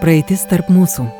Praeitis 0.00 0.46
tarp 0.48 0.70
mūsų. 0.72 1.19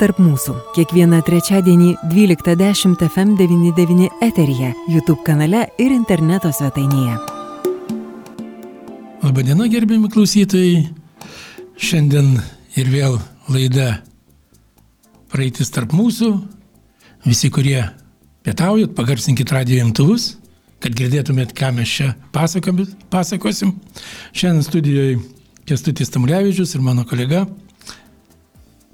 tarp 0.00 0.18
mūsų. 0.20 0.54
Kiekvieną 0.76 1.18
trečiadienį 1.26 1.94
12.10 2.12 3.00
FM99 3.06 4.08
eteryje, 4.24 4.72
YouTube 4.92 5.24
kanale 5.26 5.66
ir 5.82 5.94
interneto 5.94 6.52
svetainėje. 6.52 7.16
Labadiena, 9.24 9.66
gerbimi 9.72 10.10
klausytojai. 10.12 10.86
Šiandien 11.76 12.36
ir 12.78 12.90
vėl 12.92 13.18
laida 13.52 14.00
Praeitis 15.32 15.72
tarp 15.74 15.92
mūsų. 15.96 16.30
Visi, 17.26 17.50
kurie 17.50 17.80
pietaujat, 18.46 18.94
pagarsinkit 18.96 19.50
radio 19.52 19.82
imtuvus, 19.82 20.36
kad 20.80 20.94
girdėtumėt, 20.96 21.56
ką 21.56 21.72
mes 21.76 21.90
čia 21.90 22.12
pasakosim. 22.32 23.74
Šiandien 24.32 24.64
studijoje 24.64 25.18
Kestutis 25.66 26.12
Tamulevičius 26.14 26.76
ir 26.76 26.84
mano 26.86 27.02
kolega 27.08 27.42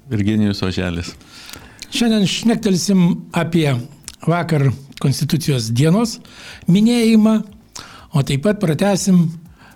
Virginijus 0.09 0.61
Oželis. 0.63 1.13
Šiandien 1.93 2.27
šnektelsim 2.27 3.03
apie 3.31 3.69
vakar 4.27 4.69
Konstitucijos 5.01 5.69
dienos 5.75 6.17
minėjimą, 6.71 7.37
o 8.15 8.23
taip 8.23 8.43
pat 8.45 8.59
pratesim, 8.61 9.25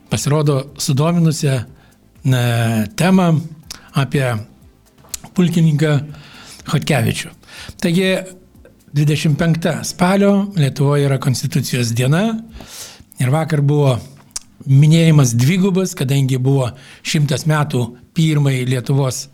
pasirodo, 0.09 0.73
sudominusią 0.79 1.57
temą 2.97 3.27
apie 3.97 4.25
pulkininką 5.35 5.93
Hotkevičių. 6.67 7.31
Taigi 7.79 8.09
25 8.97 9.71
spalio 9.87 10.31
Lietuvoje 10.55 11.07
yra 11.07 11.19
Konstitucijos 11.23 11.93
diena 11.95 12.23
ir 13.19 13.31
vakar 13.31 13.61
buvo 13.61 13.97
minėjimas 14.67 15.35
dvigubas, 15.37 15.93
kadangi 15.95 16.39
buvo 16.41 16.71
šimtas 17.05 17.45
metų 17.47 17.83
pirmai 18.17 18.61
Lietuvos 18.67 19.27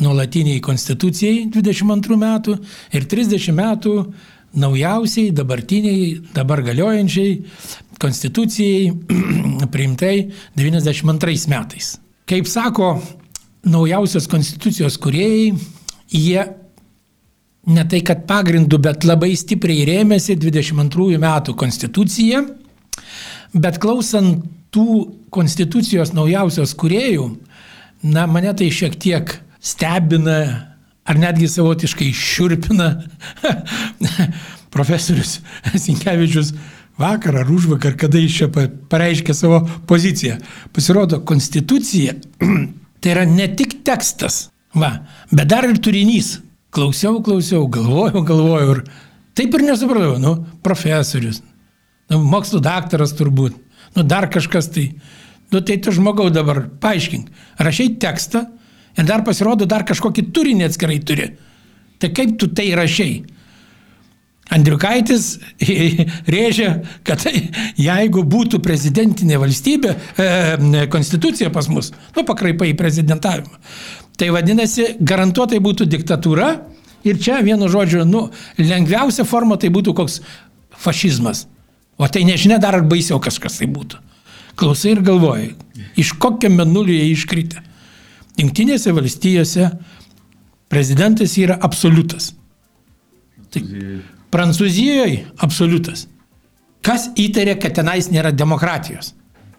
nuolatiniai 0.00 0.60
konstitucijai 0.64 1.46
22 1.52 2.18
metų 2.20 2.56
ir 2.96 3.06
30 3.10 3.54
metų 3.56 3.94
naujausiai, 4.60 5.30
dabartiniai, 5.34 6.20
dabar 6.34 6.62
galiojančiai 6.66 7.36
konstitucijai 8.00 8.90
priimtai 9.74 10.30
92 10.58 11.50
metais. 11.52 11.98
Kaip 12.30 12.48
sako 12.48 12.94
naujausios 13.66 14.26
konstitucijos 14.30 14.96
kuriejai, 15.02 15.52
jie 16.10 16.46
ne 17.70 17.84
tai 17.84 18.00
kad 18.06 18.24
pagrindų, 18.28 18.80
bet 18.82 19.04
labai 19.04 19.34
stipriai 19.38 19.84
rėmėsi 19.88 20.38
22 20.40 21.20
metų 21.20 21.54
konstituciją, 21.60 22.42
bet 23.52 23.78
klausant 23.82 24.46
tų 24.74 24.86
konstitucijos 25.34 26.14
naujausios 26.16 26.74
kuriejų, 26.78 27.26
na 28.06 28.26
mane 28.30 28.52
tai 28.56 28.70
šiek 28.72 28.96
tiek 28.98 29.34
stebina 29.60 30.40
ar 31.04 31.18
netgi 31.18 31.48
savotiškai 31.48 32.10
šiurpina 32.16 32.90
profesorius 34.74 35.38
Sinkevičius 35.74 36.52
vakar 37.00 37.40
ar 37.40 37.50
už 37.50 37.70
vakar, 37.72 37.96
kada 37.96 38.20
jis 38.20 38.36
čia 38.36 38.48
pareiškė 38.92 39.34
savo 39.34 39.62
poziciją. 39.88 40.36
Pasirodo, 40.76 41.22
konstitucija 41.26 42.16
tai 43.00 43.14
yra 43.14 43.24
ne 43.28 43.48
tik 43.56 43.80
tekstas, 43.86 44.48
va, 44.76 44.92
bet 45.32 45.48
dar 45.50 45.68
ir 45.68 45.80
turinys. 45.82 46.38
Klausiau, 46.70 47.18
klausiau, 47.26 47.64
galvojau, 47.66 48.20
galvojau 48.22 48.74
ir 48.76 48.84
taip 49.34 49.56
ir 49.56 49.64
nesupratau, 49.66 50.20
nu, 50.22 50.36
profesorius, 50.62 51.40
nu, 52.12 52.20
mokslo 52.22 52.60
daktaras 52.62 53.16
turbūt, 53.18 53.56
nu, 53.96 54.04
dar 54.06 54.28
kažkas 54.30 54.70
tai. 54.70 54.92
Nu, 55.50 55.58
tai 55.66 55.80
tu 55.82 55.90
žmogau 55.90 56.28
dabar 56.30 56.60
paaiškink, 56.78 57.26
rašai 57.58 57.88
tekstą, 57.98 58.44
Ir 59.00 59.06
dar 59.08 59.24
pasirodo, 59.24 59.64
dar 59.68 59.86
kažkokį 59.88 60.26
turinį 60.34 60.66
atskirai 60.68 60.98
turi. 61.00 61.30
Tai 62.00 62.10
kaip 62.16 62.36
tu 62.40 62.50
tai 62.52 62.70
rašiai? 62.76 63.20
Andriukaitis 64.50 65.36
rėžia, 66.34 66.72
kad 67.06 67.22
jeigu 67.88 68.24
būtų 68.26 68.60
prezidentinė 68.64 69.38
valstybė, 69.40 69.94
e, 69.94 70.84
konstitucija 70.90 71.52
pas 71.54 71.70
mus, 71.70 71.92
nu 72.16 72.26
pakraipai 72.26 72.72
į 72.72 72.78
prezidentavimą, 72.80 73.60
tai 74.18 74.32
vadinasi, 74.34 74.96
garantuotai 75.00 75.62
būtų 75.62 75.86
diktatūra 75.94 76.50
ir 77.06 77.22
čia 77.22 77.38
vienu 77.46 77.70
žodžiu, 77.70 78.02
nu, 78.08 78.26
lengviausia 78.58 79.24
forma 79.24 79.56
tai 79.56 79.70
būtų 79.72 79.94
koks 79.96 80.18
fašizmas. 80.82 81.46
O 82.00 82.08
tai 82.08 82.24
nežinia 82.24 82.58
dar 82.58 82.74
ar 82.74 82.84
baisiau 82.88 83.20
kažkas 83.22 83.60
tai 83.60 83.68
būtų. 83.70 84.00
Klausai 84.58 84.96
ir 84.96 85.02
galvoji, 85.04 85.52
iš 86.00 86.14
kokio 86.18 86.50
menulio 86.52 86.96
jie 86.96 87.12
iškritę. 87.14 87.62
Junktinėse 88.40 88.94
valstijose 88.96 89.68
prezidentas 90.70 91.36
yra 91.40 91.58
absoliutas. 91.60 92.32
Tai 93.50 93.62
Prancūzijoje 94.30 95.24
absoliutas. 95.42 96.06
Kas 96.86 97.08
įtarė, 97.18 97.56
kad 97.60 97.74
tenais 97.76 98.08
nėra 98.12 98.30
demokratijos? 98.32 99.12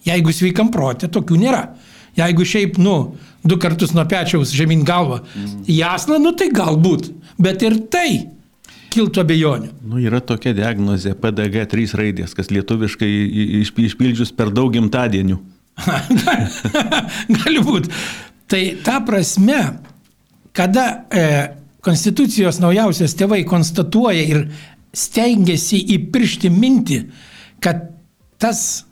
Jeigu 0.08 0.34
sveikam 0.34 0.72
protė, 0.74 1.12
tokių 1.12 1.38
nėra. 1.44 1.66
Jeigu 2.18 2.46
šiaip, 2.48 2.80
nu, 2.82 2.96
du 3.44 3.58
kartus 3.62 3.94
nuo 3.96 4.04
pečiaus 4.10 4.52
žemyn 4.56 4.82
galva, 4.88 5.22
mm. 5.22 5.68
jasna, 5.72 6.18
nu 6.20 6.34
tai 6.36 6.50
galbūt. 6.56 7.12
Bet 7.42 7.62
ir 7.68 7.78
tai 7.94 8.10
kiltų 8.92 9.22
abejonių. 9.24 9.70
Nu, 9.88 10.02
yra 10.02 10.20
tokia 10.24 10.56
diagnozė 10.58 11.14
PDG 11.20 11.68
3 11.72 11.96
raidės, 12.00 12.36
kas 12.36 12.52
lietuviškai 12.52 13.12
išpildžius 13.86 14.34
per 14.36 14.52
daug 14.56 14.74
gimtadienių. 14.76 15.40
Gali 17.38 17.64
būti. 17.64 17.94
Tai 18.52 18.62
ta 18.84 19.00
prasme, 19.08 19.62
kada 20.52 20.86
e, 21.08 21.24
Konstitucijos 21.82 22.60
naujausias 22.60 23.16
tėvai 23.18 23.46
konstatuoja 23.48 24.26
ir 24.28 24.42
stengiasi 24.94 25.80
įpiršti 25.96 26.52
mintį, 26.52 26.98
kad 27.64 27.88
tas 28.42 28.84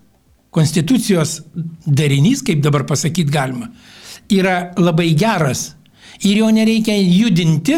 Konstitucijos 0.49 1.41
darinys, 1.85 2.41
kaip 2.41 2.63
dabar 2.63 2.87
pasakyti 2.89 3.29
galima, 3.29 3.67
yra 4.31 4.71
labai 4.79 5.11
geras 5.19 5.73
ir 6.23 6.39
jo 6.39 6.47
nereikia 6.55 6.95
judinti, 6.95 7.75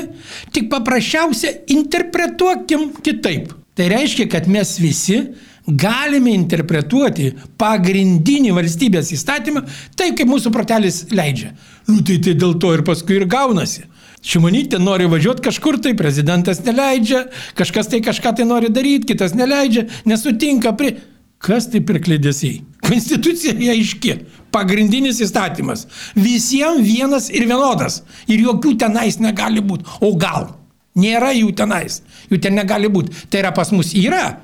tik 0.53 0.69
paprasčiausia 0.71 1.65
interpretuokim 1.73 2.91
kitaip. 3.03 3.51
Tai 3.75 3.89
reiškia, 3.91 4.29
kad 4.29 4.47
mes 4.51 4.77
visi 4.79 5.17
galime 5.67 6.33
interpretuoti 6.33 7.31
pagrindinį 7.61 8.53
valstybės 8.55 9.11
įstatymą 9.15 9.63
taip, 9.95 10.17
kaip 10.17 10.29
mūsų 10.29 10.51
protelis 10.53 11.05
leidžia. 11.13 11.53
Nu, 11.89 12.01
tai, 12.05 12.17
tai 12.23 12.35
dėl 12.39 12.57
to 12.61 12.73
ir 12.75 12.85
paskui 12.87 13.19
ir 13.19 13.27
gaunasi. 13.29 13.85
Šimonytė 14.21 14.77
nori 14.81 15.07
važiuoti 15.09 15.41
kažkur, 15.47 15.79
tai 15.81 15.95
prezidentas 15.97 16.61
neleidžia, 16.65 17.25
kažkas 17.57 17.89
tai 17.89 18.03
kažką 18.05 18.35
tai 18.37 18.45
nori 18.45 18.69
daryti, 18.69 19.13
kitas 19.13 19.37
neleidžia, 19.37 19.87
nesutinka 20.05 20.75
prie... 20.77 20.97
Kas 21.41 21.65
tai 21.73 21.79
per 21.81 21.97
klėdėsiai? 22.05 22.59
Konstitucija 22.85 23.55
aiški, 23.73 24.11
pagrindinis 24.53 25.23
įstatymas. 25.25 25.87
Visiems 26.13 26.85
vienas 26.85 27.31
ir 27.33 27.47
vienodas. 27.49 28.03
Ir 28.29 28.43
jokių 28.45 28.75
tenais 28.83 29.17
negali 29.17 29.63
būti. 29.65 29.87
O 30.05 30.11
gal? 30.21 30.51
Nėra 30.93 31.31
jų 31.33 31.49
tenais. 31.57 32.03
Jų 32.29 32.37
ten 32.45 32.53
negali 32.59 32.91
būti. 32.93 33.25
Tai 33.33 33.41
yra 33.41 33.55
pas 33.57 33.73
mus 33.73 33.95
yra, 33.97 34.35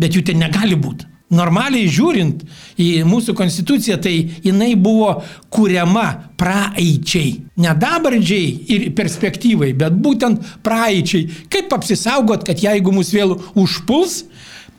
bet 0.00 0.16
jų 0.16 0.24
ten 0.30 0.40
negali 0.42 0.78
būti. 0.80 1.06
Normaliai 1.30 1.86
žiūrint 1.86 2.40
į 2.82 2.88
mūsų 3.06 3.36
konstituciją, 3.38 4.00
tai 4.02 4.14
jinai 4.42 4.72
buvo 4.74 5.12
kuriama 5.54 6.32
praeičiai. 6.40 7.36
Ne 7.62 7.74
dabarčiai 7.78 8.48
ir 8.74 8.88
perspektyvai, 8.98 9.70
bet 9.78 9.94
būtent 10.02 10.42
praeičiai. 10.66 11.28
Kaip 11.52 11.70
apsisaugot, 11.76 12.42
kad 12.48 12.58
jeigu 12.58 12.90
mus 12.96 13.12
vėl 13.14 13.36
užpuls, 13.54 14.24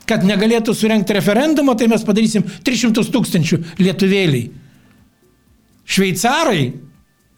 kad 0.10 0.28
negalėtų 0.28 0.76
surenkti 0.76 1.16
referendumo, 1.16 1.78
tai 1.80 1.88
mes 1.88 2.04
padarysim 2.04 2.44
300 2.68 3.08
tūkstančių 3.16 3.62
lietuvėliai. 3.80 4.50
Šveicarai 5.88 6.66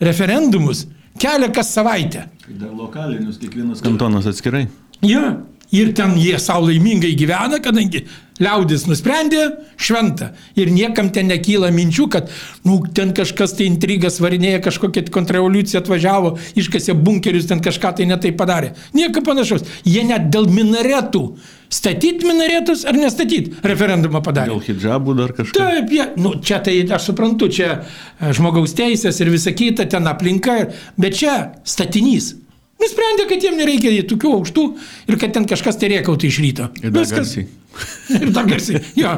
referendumus 0.01 0.87
kelia 1.21 1.53
kas 1.53 1.69
savaitę. 1.75 2.25
Dar 2.49 2.73
lokalinius 2.73 3.37
kiekvienas 3.41 3.85
kantonas 3.85 4.25
atskirai. 4.29 4.65
Ja, 5.05 5.35
Ir 5.73 5.93
ten 5.97 6.17
jie 6.21 6.37
savo 6.41 6.67
laimingai 6.67 7.15
gyvena, 7.17 7.57
kadangi 7.63 8.03
liaudis 8.41 8.85
nusprendė 8.89 9.43
šventą. 9.77 10.31
Ir 10.59 10.71
niekam 10.73 11.11
ten 11.13 11.29
nekyla 11.29 11.69
minčių, 11.73 12.07
kad, 12.13 12.29
nu, 12.67 12.79
ten 12.95 13.13
kažkas 13.15 13.55
tai 13.57 13.67
intrigas 13.69 14.19
varinėja, 14.23 14.61
kažkokia 14.65 15.05
kontrrevoliucija 15.13 15.83
atvažiavo, 15.83 16.35
iškasė 16.59 16.95
bunkerius, 16.97 17.49
ten 17.49 17.61
kažką 17.63 17.95
tai 17.99 18.07
netai 18.09 18.33
padarė. 18.37 18.73
Nieko 18.97 19.23
panašaus. 19.25 19.65
Jie 19.85 20.05
net 20.07 20.29
dėl 20.33 20.49
minaretų. 20.51 21.25
Statyti 21.73 22.27
minaretus 22.29 22.83
ar 22.85 22.97
nestatyti 22.97 23.55
referendumą 23.65 24.21
padarė. 24.25 24.53
Dėl 24.53 24.61
hijabų 24.67 25.15
dar 25.17 25.33
kažką. 25.33 25.57
Taip, 25.57 25.93
jie, 25.93 26.05
nu, 26.21 26.35
čia 26.45 26.61
tai 26.61 26.75
aš 26.85 27.09
suprantu, 27.09 27.49
čia 27.49 27.71
e, 27.79 28.29
žmogaus 28.37 28.75
teisės 28.77 29.17
ir 29.23 29.33
visa 29.33 29.55
kita, 29.57 29.87
ten 29.89 30.05
aplinka, 30.09 30.59
bet 31.01 31.17
čia 31.17 31.37
statinys. 31.65 32.35
Nusprendė, 32.83 33.27
kad 33.29 33.43
jiem 33.45 33.55
nereikia 33.59 33.95
tokių 34.09 34.33
aukštų 34.39 34.63
ir 35.07 35.19
kad 35.21 35.33
ten 35.35 35.47
kažkas 35.49 35.79
tai 35.79 35.93
riekautų 35.93 36.27
iš 36.29 36.39
ryto. 36.43 36.69
Ir 36.83 36.91
dar 36.91 37.05
Viskas. 37.05 37.19
garsiai. 37.21 37.47
ir 38.21 38.33
dar 38.35 38.49
garsiai. 38.49 38.83
Jo. 38.99 39.15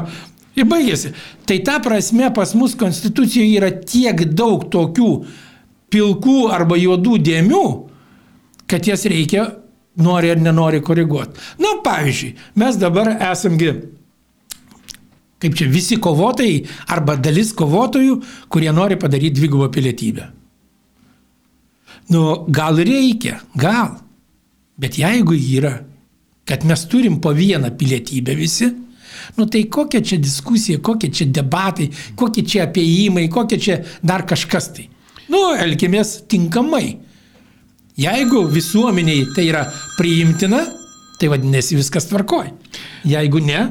Ir 0.56 0.68
baigėsi. 0.70 1.12
Tai 1.48 1.58
ta 1.66 1.80
prasme 1.84 2.30
pas 2.36 2.54
mus 2.56 2.76
konstitucijoje 2.78 3.58
yra 3.58 3.68
tiek 3.76 4.22
daug 4.32 4.64
tokių 4.72 5.10
pilkų 5.92 6.38
arba 6.54 6.78
juodų 6.80 7.18
dėmių, 7.26 7.66
kad 8.70 8.88
jas 8.88 9.04
reikia, 9.10 9.50
nori 10.00 10.32
ar 10.32 10.40
nenori 10.40 10.80
koreguoti. 10.84 11.40
Na, 11.62 11.76
pavyzdžiui, 11.84 12.32
mes 12.60 12.80
dabar 12.80 13.12
esamgi, 13.30 13.70
kaip 15.42 15.56
čia, 15.56 15.68
visi 15.72 16.00
kovotojai 16.02 16.64
arba 16.92 17.18
dalis 17.20 17.52
kovotojų, 17.56 18.18
kurie 18.52 18.72
nori 18.76 18.98
padaryti 19.00 19.40
dvigubą 19.40 19.70
pilietybę. 19.72 20.30
Nu, 22.08 22.44
gal 22.48 22.78
reikia, 22.78 23.40
gal. 23.54 23.96
Bet 24.78 24.98
jeigu 25.00 25.34
yra, 25.34 25.80
kad 26.46 26.64
mes 26.64 26.84
turim 26.86 27.20
po 27.20 27.32
vieną 27.34 27.72
pilietybę 27.78 28.34
visi, 28.36 28.68
nu 29.36 29.46
tai 29.46 29.64
kokia 29.72 30.02
čia 30.04 30.18
diskusija, 30.22 30.78
kokie 30.78 31.10
čia 31.10 31.26
debatai, 31.26 31.88
kokie 32.14 32.44
čia 32.46 32.66
apieimai, 32.68 33.28
kokie 33.32 33.58
čia 33.58 33.80
dar 34.02 34.26
kažkas 34.28 34.70
tai. 34.76 34.88
Nu, 35.32 35.40
elkimės 35.58 36.20
tinkamai. 36.30 36.98
Jeigu 37.96 38.44
visuomeniai 38.52 39.24
tai 39.34 39.48
yra 39.48 39.64
priimtina, 39.96 40.60
tai 41.18 41.30
vadinasi 41.32 41.78
viskas 41.80 42.06
tvarkoj. 42.10 42.52
Jeigu 43.08 43.40
ne, 43.42 43.62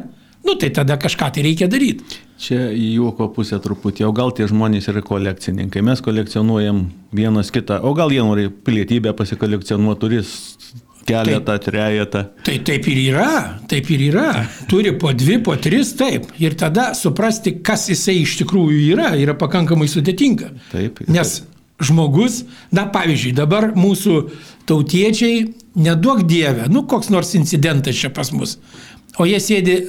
nu 0.43 0.57
tai 0.59 0.71
tada 0.73 0.97
kažką 0.97 1.29
tai 1.31 1.45
reikia 1.45 1.69
daryti. 1.71 2.24
Čia 2.41 2.67
į 2.75 2.89
juoko 2.97 3.29
pusę 3.31 3.61
truputį, 3.63 4.03
o 4.09 4.11
gal 4.15 4.33
tie 4.35 4.47
žmonės 4.49 4.89
yra 4.91 4.99
kolekcininkai. 5.05 5.83
Mes 5.85 6.01
kolekcionuojam 6.03 6.81
vienas 7.15 7.51
kitą, 7.55 7.79
o 7.87 7.93
gal 7.95 8.11
jie 8.11 8.25
nori 8.27 8.49
pilietybę 8.51 9.13
pasikolekcionuoti, 9.15 10.01
turi 10.01 10.19
keletą, 11.07 11.55
trejetą. 11.63 12.25
Tai 12.43 12.57
taip 12.67 12.87
ir 12.91 13.01
yra, 13.05 13.31
taip 13.71 13.89
ir 13.93 14.03
yra. 14.09 14.29
Turi 14.69 14.91
po 14.99 15.13
dvi, 15.15 15.39
po 15.45 15.55
tris, 15.61 15.93
taip. 15.95 16.27
Ir 16.41 16.57
tada 16.59 16.89
suprasti, 16.97 17.59
kas 17.63 17.87
jisai 17.91 18.19
iš 18.23 18.39
tikrųjų 18.41 18.81
yra, 18.91 19.13
yra 19.21 19.37
pakankamai 19.39 19.87
sudėtinga. 19.91 20.51
Taip. 20.73 21.03
Nes 21.07 21.37
žmogus, 21.83 22.43
na 22.75 22.87
pavyzdžiui, 22.91 23.35
dabar 23.35 23.71
mūsų 23.77 24.19
tautiečiai, 24.69 25.45
nedaug 25.75 26.23
dievę, 26.27 26.69
nu 26.71 26.85
koks 26.89 27.11
nors 27.13 27.35
incidentas 27.37 27.99
čia 27.99 28.11
pas 28.15 28.31
mus, 28.31 28.57
o 29.19 29.27
jie 29.27 29.41
sėdi 29.43 29.81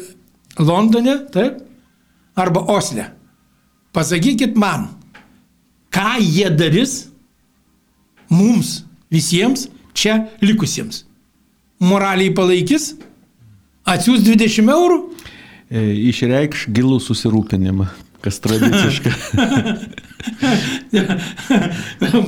Londone, 0.59 1.21
taip, 1.33 1.63
arba 2.37 2.67
Osle. 2.73 3.09
Pasakykit 3.97 4.57
man, 4.61 4.91
ką 5.91 6.19
jie 6.21 6.51
darys 6.53 7.07
mums 8.29 8.83
visiems 9.13 9.71
čia 9.97 10.27
likusiems. 10.45 11.07
Moraliai 11.81 12.33
palaikys, 12.37 12.95
atsiūs 13.89 14.25
20 14.25 14.73
eurų, 14.73 15.01
E, 15.67 15.81
Išreikš 16.13 16.69
gilų 16.71 17.01
susirūpinimą, 17.03 17.89
kas 18.23 18.37
tradiciškai. 18.45 19.11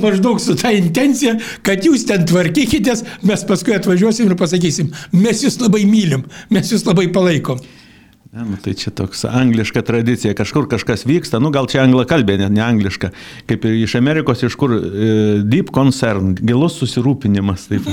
maždaug 0.03 0.41
su 0.43 0.57
ta 0.59 0.73
intencija, 0.75 1.37
kad 1.63 1.87
jūs 1.87 2.03
ten 2.09 2.25
tvarkykitės, 2.27 3.05
mes 3.23 3.45
paskui 3.47 3.77
atvažiuosim 3.77 4.27
ir 4.27 4.35
pasakysim, 4.39 4.91
mes 5.15 5.43
jūs 5.45 5.55
labai 5.63 5.85
mylim, 5.87 6.25
mes 6.51 6.73
jūs 6.73 6.83
labai 6.87 7.07
palaikom. 7.15 7.63
Ne, 8.29 8.43
nu, 8.45 8.57
tai 8.61 8.75
čia 8.77 8.91
toks 8.93 9.23
angliška 9.25 9.81
tradicija, 9.81 10.35
kažkur 10.37 10.67
kažkas 10.69 11.01
vyksta, 11.09 11.39
nu 11.41 11.49
gal 11.49 11.65
čia 11.65 11.81
angla 11.81 12.03
kalbė, 12.05 12.35
ne, 12.37 12.49
ne 12.53 12.61
angliška, 12.61 13.09
kaip 13.49 13.65
ir 13.65 13.79
iš 13.87 13.95
Amerikos, 13.97 14.43
iš 14.45 14.53
kur 14.59 14.75
e, 14.77 15.07
deep 15.41 15.71
concern, 15.73 16.35
gilus 16.37 16.77
susirūpinimas. 16.77 17.65
Taip, 17.71 17.89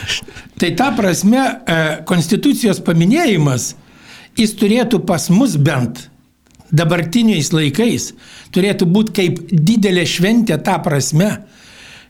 Tai 0.62 0.70
ta 0.78 0.92
prasme, 0.94 1.42
e, 1.42 1.80
konstitucijos 2.06 2.78
paminėjimas, 2.86 3.72
jis 4.38 4.54
turėtų 4.62 5.02
pas 5.10 5.26
mus 5.34 5.58
bent 5.58 6.06
dabartiniais 6.70 7.50
laikais, 7.50 8.12
turėtų 8.54 8.86
būti 8.94 9.16
kaip 9.18 9.44
didelė 9.50 10.06
šventė 10.06 10.62
ta 10.62 10.78
prasme, 10.86 11.32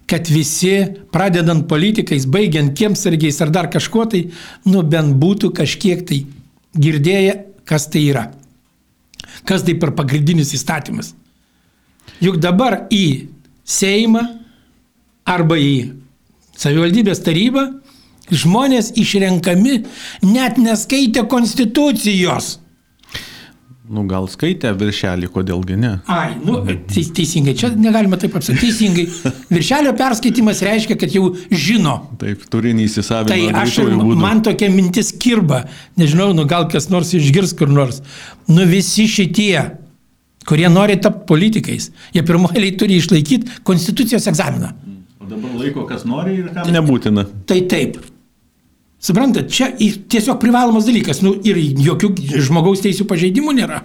kad 0.05 0.29
visi, 0.29 0.83
pradedant 1.17 1.65
politikais, 1.71 2.29
baigiant 2.29 2.77
kiemsargiais 2.77 3.41
ar 3.41 3.57
dar 3.57 3.73
kažkuo 3.73 4.05
tai, 4.13 4.27
nu 4.69 4.85
bent 4.85 5.17
būtų 5.17 5.55
kažkiek 5.57 6.05
tai 6.05 6.27
girdėję, 6.77 7.47
kas 7.71 7.87
tai 7.91 8.09
yra. 8.11 8.27
Kas 9.47 9.63
tai 9.63 9.77
per 9.79 9.95
pagrindinis 9.95 10.51
įstatymas. 10.57 11.15
Juk 12.21 12.41
dabar 12.43 12.83
į 12.91 13.31
Seimą 13.71 14.25
arba 15.31 15.55
į 15.61 15.75
savivaldybės 16.59 17.23
tarybą 17.23 17.69
žmonės 18.31 18.93
išrenkami 18.99 19.85
net 20.27 20.59
neskaitę 20.59 21.23
konstitucijos. 21.31 22.59
Nu 23.91 24.05
gal 24.11 24.29
skaitė 24.31 24.71
viršelį, 24.79 25.29
kodėlgi 25.35 25.77
ne. 25.81 25.93
Ai, 26.11 26.35
nu, 26.47 26.61
teis, 26.91 27.11
teisingai, 27.15 27.57
čia 27.59 27.73
negalima 27.75 28.19
taip 28.21 28.37
apsakyti. 28.39 28.69
Teisingai. 28.69 29.07
Viršelio 29.57 29.95
perskaitimas 29.99 30.63
reiškia, 30.67 30.97
kad 31.01 31.15
jau 31.15 31.33
žino. 31.51 31.97
Taip, 32.21 32.45
turinį 32.53 32.87
įsisavino. 32.87 33.33
Tai 33.33 33.65
aš 33.65 33.81
man 34.21 34.45
tokia 34.47 34.71
mintis 34.73 35.11
kirba. 35.21 35.65
Nežinau, 36.01 36.31
nu 36.37 36.47
gal 36.51 36.69
kas 36.71 36.87
nors 36.93 37.11
išgirs 37.19 37.57
kur 37.59 37.73
nors. 37.73 37.99
Nu 38.51 38.69
visi 38.71 39.09
šitie, 39.11 39.57
kurie 40.47 40.71
nori 40.71 41.01
tapti 41.03 41.27
politikais, 41.31 41.91
jie 42.15 42.23
pirmoji 42.27 42.77
turi 42.79 43.01
išlaikyti 43.03 43.61
konstitucijos 43.67 44.31
egzaminą. 44.31 44.71
O 45.21 45.29
dabar 45.29 45.59
laiko, 45.59 45.85
kas 45.91 46.07
nori 46.09 46.39
ir 46.45 46.55
kam 46.55 46.71
nebūtina. 46.75 47.27
Tai 47.51 47.59
taip. 47.71 47.99
Suprantat, 49.01 49.49
čia 49.49 49.71
tiesiog 49.81 50.37
privalomas 50.43 50.85
dalykas. 50.85 51.23
Nu, 51.25 51.33
ir 51.45 51.57
jokių 51.57 52.13
žmogaus 52.45 52.83
teisų 52.85 53.07
pažeidimų 53.09 53.57
nėra. 53.57 53.85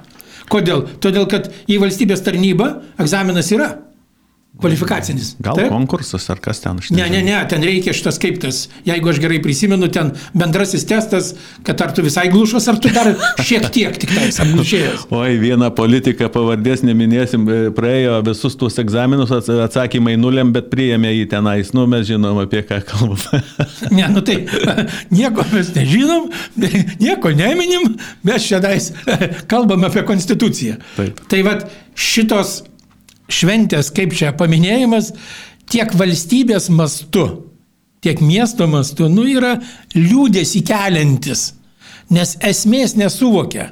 Kodėl? 0.52 0.84
Todėl, 1.02 1.26
kad 1.32 1.48
į 1.72 1.80
valstybės 1.82 2.22
tarnybą 2.26 2.68
egzaminas 3.02 3.50
yra 3.56 3.72
kvalifikacinis. 4.62 5.36
Gal 5.44 5.58
Taip? 5.60 5.70
konkursas 5.70 6.30
ar 6.32 6.40
kas 6.44 6.62
ten 6.64 6.78
aš 6.80 6.90
Ne, 6.96 7.06
ne, 7.12 7.22
ne, 7.26 7.36
ten 7.50 7.64
reikia 7.66 7.94
šitas 7.96 8.18
kaip 8.22 8.38
tas, 8.42 8.66
jeigu 8.88 9.10
aš 9.12 9.20
gerai 9.24 9.40
prisimenu, 9.44 9.90
ten 9.92 10.14
bendrasis 10.34 10.86
testas, 10.88 11.34
kad 11.68 11.82
ar 11.84 11.92
tu 11.96 12.04
visai 12.06 12.28
glušas, 12.32 12.68
ar 12.72 12.80
tu 12.82 12.92
dar 12.96 13.10
šiek 13.48 13.68
tiek 13.76 13.98
tik 14.00 14.14
tais 14.16 14.40
apglušėjęs. 14.44 15.08
Oi, 15.16 15.34
vieną 15.42 15.70
politiką 15.76 16.30
pavardės 16.34 16.86
neminėsim, 16.88 17.48
e, 17.52 17.58
praėjo 17.76 18.20
visus 18.30 18.56
tuos 18.60 18.80
egzaminus, 18.82 19.34
ats- 19.36 19.52
atsakymai 19.68 20.16
nuliam, 20.22 20.54
bet 20.56 20.70
priėmė 20.74 21.12
jį 21.18 21.26
tenais. 21.36 21.74
Nu, 21.76 21.84
mes 21.92 22.08
žinom, 22.08 22.40
apie 22.46 22.64
ką 22.68 22.82
kalbame. 22.88 23.44
Ne, 23.96 24.08
nu 24.12 24.22
tai 24.26 24.38
nieko 25.16 25.44
mes 25.52 25.70
nežinom, 25.76 26.30
nieko 27.02 27.32
neminim, 27.36 27.96
mes 28.26 28.48
šiandien 28.48 29.44
kalbame 29.52 29.90
apie 29.90 30.04
konstituciją. 30.08 30.80
Taip. 30.96 31.20
Tai 31.32 31.42
vad 31.46 31.68
šitos 31.96 32.62
šventės, 33.32 33.92
kaip 33.96 34.14
čia 34.18 34.34
paminėjimas, 34.38 35.12
tiek 35.72 35.94
valstybės 35.98 36.70
mastu, 36.70 37.26
tiek 38.06 38.22
miesto 38.22 38.68
mastu, 38.70 39.10
nu 39.10 39.26
yra 39.30 39.56
liūdėsi 39.96 40.62
keliantis, 40.66 41.54
nes 42.14 42.36
esmės 42.46 42.96
nesuvokia. 43.00 43.72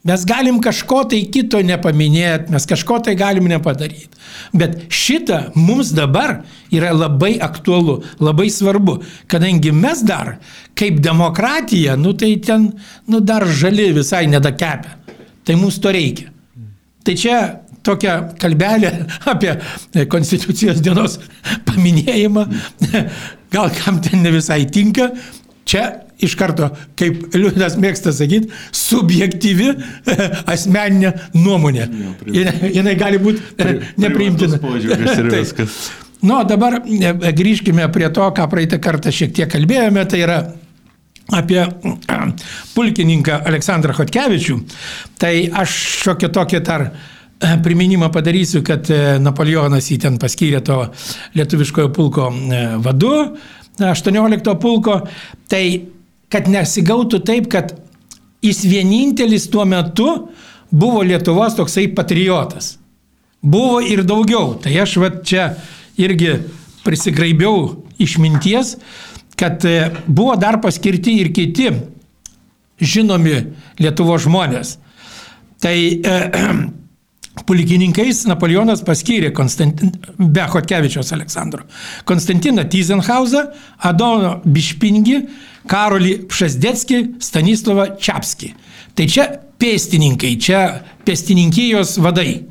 Mes 0.00 0.22
galim 0.24 0.62
kažko 0.64 1.02
tai 1.12 1.18
kito 1.28 1.58
nepaminėti, 1.60 2.48
mes 2.54 2.64
kažko 2.64 3.02
tai 3.04 3.12
galim 3.20 3.50
nepadaryti. 3.52 4.08
Bet 4.56 4.86
šita 4.88 5.50
mums 5.58 5.90
dabar 5.92 6.38
yra 6.72 6.94
labai 6.96 7.34
aktualu, 7.44 7.98
labai 8.16 8.48
svarbu, 8.48 8.96
kadangi 9.28 9.74
mes 9.76 10.00
dar, 10.08 10.38
kaip 10.72 11.02
demokratija, 11.04 11.98
nu 12.00 12.14
tai 12.16 12.32
ten, 12.40 12.70
nu 13.12 13.20
dar 13.20 13.44
žali 13.44 13.90
visai 13.92 14.24
nedakepę. 14.32 14.96
Tai 15.44 15.60
mums 15.60 15.76
to 15.84 15.92
reikia. 15.92 16.32
Tai 17.06 17.16
čia 17.16 17.40
tokia 17.86 18.16
kalbelė 18.40 18.92
apie 19.32 19.56
Konstitucijos 20.10 20.82
dienos 20.84 21.18
paminėjimą, 21.68 22.46
gal 23.54 23.74
kam 23.80 24.00
ten 24.04 24.24
ne 24.26 24.34
visai 24.36 24.62
tinka, 24.72 25.10
čia 25.68 25.88
iš 26.20 26.34
karto, 26.36 26.68
kaip 27.00 27.32
Liūdas 27.32 27.78
mėgsta 27.80 28.12
sakyti, 28.12 28.50
subjektyvi 28.76 29.70
asmeninė 30.52 31.14
nuomonė. 31.32 31.86
Jis 32.28 32.90
gali 33.00 33.22
būti 33.24 33.70
nepriimtina. 33.96 34.60
Viskas. 34.60 35.78
Nu, 36.20 36.42
dabar 36.44 36.82
e, 36.84 37.32
grįžkime 37.32 37.86
prie 37.92 38.10
to, 38.12 38.26
ką 38.36 38.44
praeitą 38.52 38.76
kartą 38.82 39.12
šiek 39.14 39.32
tiek 39.36 39.48
kalbėjome, 39.48 40.04
tai 40.04 40.20
yra 40.26 40.40
apie 41.36 41.62
pulkininką 42.74 43.40
Aleksandrą 43.46 43.94
Hotkevičių, 43.98 44.58
tai 45.20 45.48
aš 45.48 45.76
šiokią 46.04 46.30
tokią 46.34 46.60
tar 46.66 46.88
priminimą 47.64 48.10
padarysiu, 48.12 48.60
kad 48.66 48.88
Napoleonas 49.22 49.88
jį 49.88 50.00
ten 50.02 50.18
paskyrė 50.20 50.60
to 50.64 50.82
lietuviškojo 51.38 51.92
pulko 51.96 52.28
vadu, 52.84 53.14
18 53.80 54.56
pulko, 54.60 55.00
tai 55.48 55.64
kad 56.30 56.50
nesigautų 56.50 57.22
taip, 57.26 57.48
kad 57.52 57.72
jis 58.44 58.62
vienintelis 58.68 59.48
tuo 59.52 59.64
metu 59.68 60.08
buvo 60.70 61.02
Lietuvos 61.02 61.56
toksai 61.58 61.88
patriotas. 61.96 62.76
Buvo 63.42 63.80
ir 63.80 64.04
daugiau. 64.04 64.54
Tai 64.60 64.72
aš 64.82 64.98
va 65.00 65.10
čia 65.24 65.54
irgi 66.00 66.36
prisigraibiau 66.84 67.86
išminties, 68.00 68.76
kad 69.40 69.64
e, 69.64 69.90
buvo 70.06 70.36
dar 70.36 70.60
paskirti 70.60 71.16
ir 71.22 71.32
kiti 71.32 71.70
žinomi 72.80 73.38
Lietuvo 73.80 74.18
žmonės. 74.20 74.76
Tai 75.60 75.76
e, 75.76 76.18
pulkininkais 77.48 78.24
Napoleonas 78.28 78.84
paskyrė 78.84 79.32
Konstantin, 79.36 79.94
be 80.18 80.44
Hotkevičios 80.52 81.12
Aleksandro. 81.16 81.64
Konstantiną 82.08 82.66
Tyzenhauzą, 82.68 83.46
Adono 83.88 84.36
Bišpingį, 84.44 85.20
Karolį 85.70 86.16
Pšasdetskį, 86.30 87.00
Stanislavą 87.24 87.94
Čiapskį. 88.00 88.52
Tai 88.96 89.06
čia 89.08 89.26
pėstininkai, 89.60 90.34
čia 90.40 90.62
pėstininkijos 91.06 91.98
vadai. 92.02 92.42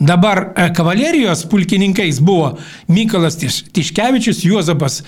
Dabar 0.00 0.52
e, 0.56 0.68
kavalerijos 0.74 1.44
pulkininkais 1.50 2.20
buvo 2.20 2.56
Mykolas 2.88 3.38
Tiš, 3.38 3.62
Tiškevičius, 3.72 4.42
Juozapas 4.44 5.02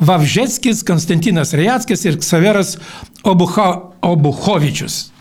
Vavžetskis, 0.00 0.82
Konstantinas 0.86 1.54
Rejatskis 1.54 2.04
ir 2.04 2.18
Ksaveras 2.18 2.76
Obucho, 3.22 3.94
Obuchovičius. 4.02 5.12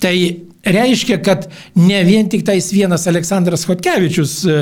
Tai 0.00 0.14
reiškia, 0.62 1.18
kad 1.22 1.48
ne 1.74 2.02
vien 2.06 2.28
tik 2.30 2.44
tais 2.46 2.70
vienas 2.72 3.06
Aleksandras 3.10 3.66
Hotkevičius 3.66 4.36
e, 4.46 4.58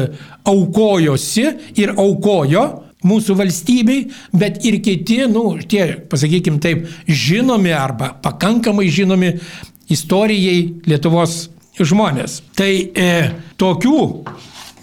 aukojosi 0.49 1.49
ir 1.83 1.93
aukojo 1.97 2.65
mūsų 3.05 3.37
valstybei, 3.37 4.01
bet 4.37 4.65
ir 4.69 4.81
kiti, 4.85 5.23
nu, 5.29 5.55
tie, 5.69 5.87
pasakykime 6.09 6.61
taip, 6.61 6.85
žinomi 7.09 7.73
arba 7.73 8.13
pakankamai 8.25 8.89
žinomi 8.93 9.35
istorijai 9.91 10.83
Lietuvos 10.89 11.49
žmonės. 11.79 12.41
Tai 12.59 12.71
e, 12.71 13.11
tokių 13.61 14.01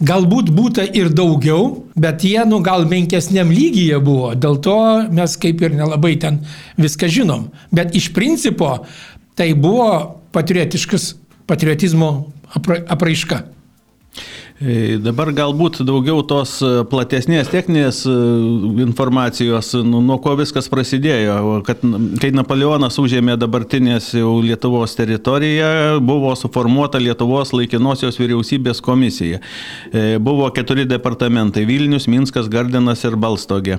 galbūt 0.07 0.51
būta 0.53 0.85
ir 0.85 1.09
daugiau, 1.13 1.83
bet 1.97 2.23
jie, 2.25 2.39
nu, 2.45 2.61
gal 2.65 2.85
menkesniam 2.89 3.49
lygyje 3.51 3.99
buvo, 4.03 4.33
dėl 4.37 4.59
to 4.61 4.77
mes 5.13 5.37
kaip 5.41 5.61
ir 5.65 5.75
nelabai 5.77 6.15
ten 6.21 6.43
viską 6.77 7.09
žinom. 7.09 7.47
Bet 7.73 7.95
iš 7.97 8.11
principo 8.13 8.85
tai 9.37 9.53
buvo 9.57 10.21
patriotiškas 10.35 11.15
patriotizmo 11.47 12.11
apra, 12.53 12.81
apraiška. 12.93 13.45
E, 14.57 14.95
dabar 14.97 15.29
galbūt 15.37 15.83
daugiau 15.85 16.23
tos 16.25 16.55
e, 16.65 16.69
platesnės 16.89 17.51
techninės 17.51 17.99
e, 18.09 18.13
informacijos, 18.81 19.75
nu, 19.85 19.99
nuo 20.01 20.15
ko 20.23 20.33
viskas 20.39 20.65
prasidėjo. 20.73 21.59
Kad, 21.67 21.83
kai 22.17 22.31
Napoleonas 22.33 22.97
užėmė 22.97 23.35
dabartinės 23.37 24.09
jau 24.17 24.31
Lietuvos 24.41 24.97
teritoriją, 24.97 25.99
buvo 26.01 26.33
suformuota 26.39 26.97
Lietuvos 26.97 27.53
laikinosios 27.53 28.17
vyriausybės 28.17 28.81
komisija. 28.81 29.43
Buvo 30.25 30.49
keturi 30.55 30.87
departamentai- 30.89 31.67
Vilnius, 31.69 32.09
Minskas, 32.09 32.49
Gardinas 32.49 33.05
ir 33.05 33.13
Balstogė. 33.13 33.77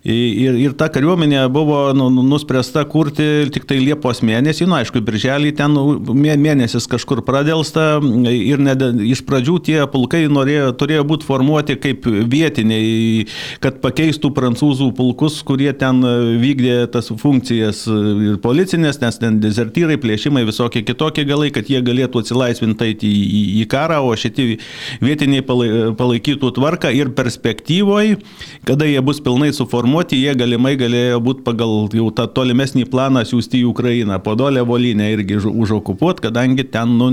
Ir, 0.00 0.54
ir 0.56 0.72
ta 0.80 0.86
kariuomenė 0.88 1.42
buvo 1.52 1.90
nu, 1.92 2.06
nu, 2.08 2.22
nuspręsta 2.24 2.86
kurti 2.88 3.50
tik 3.52 3.66
tai 3.68 3.76
Liepos 3.82 4.22
mėnesį, 4.24 4.64
nu 4.70 4.78
aišku, 4.78 5.02
birželį 5.04 5.50
ten 5.58 5.74
mėnesis 6.16 6.86
kažkur 6.88 7.20
pradėlsta 7.26 7.98
ir 8.32 8.62
ne, 8.64 8.72
iš 9.12 9.20
pradžių 9.28 9.56
tie 9.66 9.76
pulkai 9.92 10.22
norėjo, 10.32 10.70
turėjo 10.80 11.04
būti 11.04 11.28
formuoti 11.28 11.76
kaip 11.76 12.08
vietiniai, 12.08 13.26
kad 13.60 13.82
pakeistų 13.84 14.30
prancūzų 14.38 14.88
pulkus, 14.96 15.36
kurie 15.44 15.68
ten 15.76 16.00
vykdė 16.40 16.88
tas 16.96 17.12
funkcijas 17.20 17.84
ir 17.90 18.40
policinės, 18.40 19.02
nes 19.04 19.20
ten 19.20 19.36
dezertyrai, 19.44 20.00
plėšimai, 20.00 20.46
visokie 20.48 20.80
kitokie 20.80 21.26
galai, 21.28 21.52
kad 21.52 21.68
jie 21.68 21.82
galėtų 21.84 22.24
atsilaisvinti 22.24 22.94
į, 22.96 23.12
į, 23.20 23.44
į 23.60 23.68
karą, 23.68 24.00
o 24.08 24.16
šitie 24.16 24.56
vietiniai 25.04 25.44
palaikytų 25.44 26.54
tvarką. 26.56 26.88
Ir 26.96 27.12
perspektyvoje, 27.12 28.16
kada 28.64 28.88
jie 28.88 29.04
bus 29.04 29.20
pilnai 29.20 29.52
suformuoti 29.52 29.89
formuoti, 29.90 30.20
jie 30.22 30.34
galimai 30.38 30.76
galėjo 30.78 31.18
būti 31.18 31.42
pagal 31.42 31.88
jau 31.90 32.10
tą 32.14 32.28
tolimesnį 32.30 32.84
planą 32.92 33.24
siūsti 33.26 33.58
į 33.58 33.70
Ukrainą. 33.72 34.20
Podolę 34.22 34.62
Volinę 34.62 35.08
irgi 35.10 35.40
užokupuoti, 35.50 36.28
kadangi 36.28 36.62
ten 36.70 36.94
nu, 36.98 37.08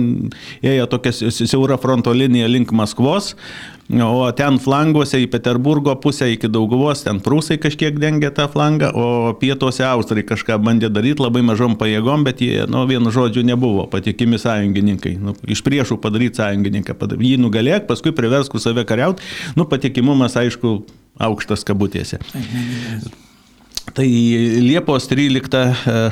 ėjo 0.61 0.85
tokia 0.85 1.11
siaura 1.11 1.79
fronto 1.81 2.13
linija 2.13 2.47
link 2.47 2.71
Maskvos. 2.71 3.33
O 3.87 4.25
ten 4.35 4.57
flanguose 4.59 5.21
į 5.23 5.29
Peterburgo 5.31 5.93
pusę 6.03 6.27
iki 6.33 6.49
Dauguvos, 6.51 7.05
ten 7.05 7.21
prūsai 7.23 7.55
kažkiek 7.63 7.95
dengė 7.95 8.33
tą 8.35 8.49
flangą, 8.51 8.89
o 8.91 9.35
pietuose 9.39 9.85
austrai 9.87 10.25
kažką 10.27 10.57
bandė 10.59 10.89
daryti 10.91 11.23
labai 11.23 11.43
mažom 11.47 11.77
pajėgom, 11.79 12.25
bet 12.27 12.43
jie, 12.43 12.65
nu, 12.67 12.83
vienu 12.89 13.13
žodžiu, 13.15 13.45
nebuvo 13.47 13.85
patikimi 13.91 14.39
sąjungininkai. 14.43 15.15
Nu, 15.23 15.35
iš 15.47 15.63
priešų 15.63 16.01
padaryti 16.03 16.41
sąjungininką, 16.41 16.97
jį 17.15 17.37
nugalėk, 17.39 17.87
paskui 17.87 18.11
priversk 18.15 18.59
save 18.59 18.83
kariauti. 18.87 19.23
Nu, 19.55 19.63
patikimumas, 19.71 20.35
aišku, 20.35 20.81
aukštas 21.23 21.63
kabutėse. 21.67 22.19
Tai 23.97 24.05
Liepos 24.61 25.07
13 25.09 25.49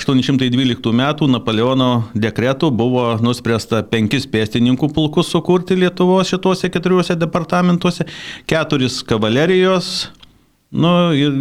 812 0.02 0.90
metų 0.98 1.28
Napoleono 1.30 1.90
dekretų 2.18 2.72
buvo 2.74 3.04
nuspręsta 3.22 3.84
penkis 3.86 4.26
pėstininkų 4.26 4.90
pulkus 4.96 5.30
sukurti 5.30 5.78
Lietuvos 5.78 6.32
šituose 6.34 6.72
keturiuose 6.74 7.14
departamentuose, 7.22 8.08
keturis 8.50 9.04
kavalerijos, 9.06 10.10
Nu 10.76 11.14
ir 11.16 11.32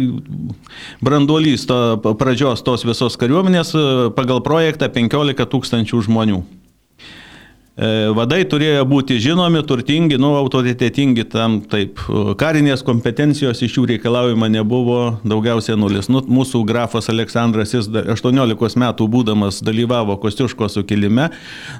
branduolys 1.03 1.65
to 1.67 1.97
pradžios 2.15 2.61
tos 2.63 2.85
visos 2.87 3.17
kariuomenės 3.19 3.73
pagal 4.15 4.39
projektą 4.45 4.87
15 4.93 5.49
tūkstančių 5.51 6.03
žmonių. 6.05 6.37
E, 7.75 7.87
vadai 8.15 8.45
turėjo 8.47 8.85
būti 8.87 9.17
žinomi, 9.19 9.59
turtingi, 9.67 10.15
nu, 10.15 10.29
autoritetingi 10.39 11.25
tam 11.27 11.57
taip. 11.67 11.99
Karinės 12.39 12.85
kompetencijos 12.87 13.59
iš 13.67 13.75
jų 13.75 13.83
reikalaujama 13.89 14.47
nebuvo 14.53 14.99
daugiausiai 15.27 15.75
nulis. 15.75 16.07
Nu, 16.07 16.21
mūsų 16.23 16.63
grafas 16.69 17.11
Aleksandras, 17.11 17.75
jis 17.75 17.91
18 17.91 18.79
metų 18.79 19.09
būdamas 19.11 19.59
dalyvavo 19.59 20.15
Kostiuško 20.23 20.71
sukilime. 20.71 21.27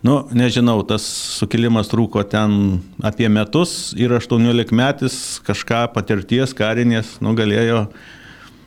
Nu, 0.04 0.26
nežinau, 0.36 0.82
tas 0.84 1.08
sukilimas 1.40 1.88
trūko 1.94 2.26
ten 2.28 2.82
apie 3.00 3.32
metus 3.32 3.94
ir 3.96 4.12
18 4.20 4.76
metis 4.76 5.20
kažką 5.48 5.88
patirties 5.96 6.52
karinės, 6.58 7.18
nu, 7.24 7.38
galėjo 7.40 7.88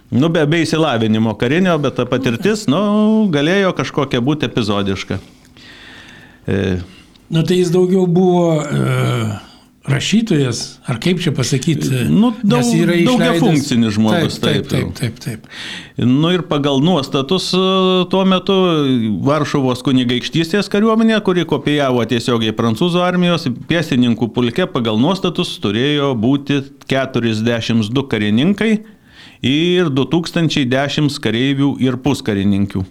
Nu, 0.08 0.30
be, 0.32 0.40
be 0.48 0.62
įsilavinimo 0.64 1.34
karinio, 1.36 1.74
bet 1.84 1.98
ta 1.98 2.06
patirtis, 2.08 2.62
nu, 2.64 2.78
galėjo 3.28 3.74
kažkokia 3.76 4.22
būti 4.24 4.48
epizodiška. 4.48 5.18
E, 6.48 6.78
Nu 7.28 7.44
tai 7.44 7.60
jis 7.60 7.70
daugiau 7.74 8.06
buvo 8.08 8.56
uh, 8.56 9.36
rašytojas, 9.88 10.78
ar 10.86 10.98
kaip 11.00 11.20
čia 11.22 11.32
pasakyti, 11.34 12.04
nu, 12.12 12.30
daug, 12.42 12.66
daugia 13.06 13.32
funkcinis 13.40 13.96
žmogus. 13.96 14.36
Taip, 14.42 14.68
taip, 14.68 14.92
taip, 14.96 14.98
taip, 14.98 15.20
taip. 15.22 15.46
Nu 15.96 16.32
ir 16.34 16.44
pagal 16.48 16.82
nuostatus 16.84 17.48
e, 17.56 17.62
tuo 18.12 18.24
metu 18.28 18.56
Varšuvos 19.24 19.82
kunigaikštystės 19.86 20.68
kariuomenė, 20.72 21.16
kuri 21.24 21.46
kopijavo 21.48 22.04
tiesiogiai 22.10 22.54
prancūzų 22.56 23.02
armijos, 23.04 23.48
pėstininkų 23.70 24.30
pulke 24.36 24.68
pagal 24.70 25.00
nuostatus 25.00 25.56
turėjo 25.62 26.12
būti 26.20 26.60
42 26.90 28.06
karininkai 28.12 28.72
ir 29.48 29.92
2010 29.94 31.20
kareivių 31.24 31.74
ir 31.84 32.00
puskarininkių. 32.04 32.84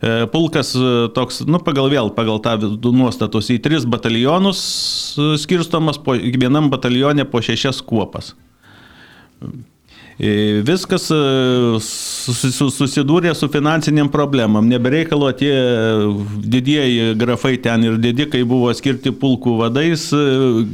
E, 0.00 0.26
pulkas 0.32 0.72
e, 0.74 1.08
toks, 1.12 1.42
nu, 1.44 1.60
pagal 1.60 1.90
vėl, 1.92 2.08
pagal 2.16 2.40
tą 2.40 2.56
nuostatus 2.88 3.50
į 3.52 3.58
tris 3.60 3.84
batalionus 3.84 4.60
e, 5.20 5.34
skirstomas, 5.40 6.00
po, 6.00 6.14
vienam 6.16 6.70
batalionė 6.72 7.26
po 7.28 7.42
šešias 7.44 7.82
kuopas. 7.84 8.32
E, 10.20 10.60
viskas 10.68 11.06
e, 11.14 11.18
susidūrė 11.80 13.30
su 13.32 13.46
finansiniam 13.48 14.10
problemam. 14.12 14.66
Nebereikalo 14.68 15.30
tie 15.32 15.54
didieji 16.44 17.14
grafai 17.16 17.54
ten 17.64 17.86
ir 17.86 17.96
didikai 18.02 18.42
buvo 18.48 18.68
skirti 18.76 19.14
pulkų 19.16 19.54
vadais, 19.62 20.10
e, 20.12 20.66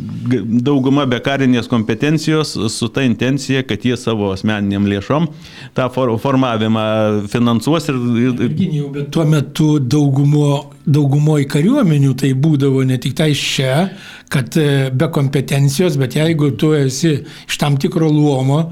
dauguma 0.66 1.04
be 1.06 1.20
karinės 1.22 1.70
kompetencijos 1.70 2.56
su 2.74 2.88
ta 2.90 3.04
intencija, 3.06 3.62
kad 3.62 3.86
jie 3.86 3.94
savo 4.00 4.32
asmeniniam 4.34 4.88
lėšom 4.90 5.30
tą 5.78 5.86
formavimą 5.94 6.88
finansuos. 7.30 7.86
Ir, 7.92 8.02
ir... 8.24 8.34
Virginijau, 8.48 8.90
bet 8.98 9.14
tuo 9.14 9.28
metu 9.30 9.68
daugumo, 9.78 10.72
daugumoje 10.82 11.46
kariuomenių 11.54 12.16
tai 12.18 12.32
būdavo 12.34 12.82
ne 12.90 12.98
tik 12.98 13.14
tai 13.22 13.30
čia, 13.38 13.92
kad 14.26 14.58
be 14.90 15.12
kompetencijos, 15.14 15.94
bet 16.02 16.18
jeigu 16.18 16.50
tu 16.58 16.74
esi 16.74 17.20
iš 17.46 17.62
tam 17.62 17.78
tikro 17.78 18.10
luomo, 18.10 18.64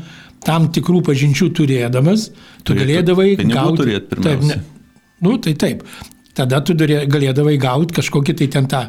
tam 0.47 0.71
tikrų 0.75 1.03
pažinčių 1.09 1.51
turėdamas, 1.59 2.29
tu 2.63 2.73
Turėtų, 2.73 2.85
galėdavai 2.85 3.29
gauti. 3.43 3.83
Turėt, 3.83 4.15
taip, 4.15 4.47
ne, 4.49 4.61
Nu, 5.25 5.39
tai 5.39 5.55
taip. 5.55 5.85
Tada 6.35 6.61
tu 6.67 6.75
turė, 6.77 7.05
galėdavai 7.09 7.55
gauti 7.63 7.95
kažkokį 7.97 8.35
tai 8.41 8.49
ten 8.53 8.67
tą 8.71 8.83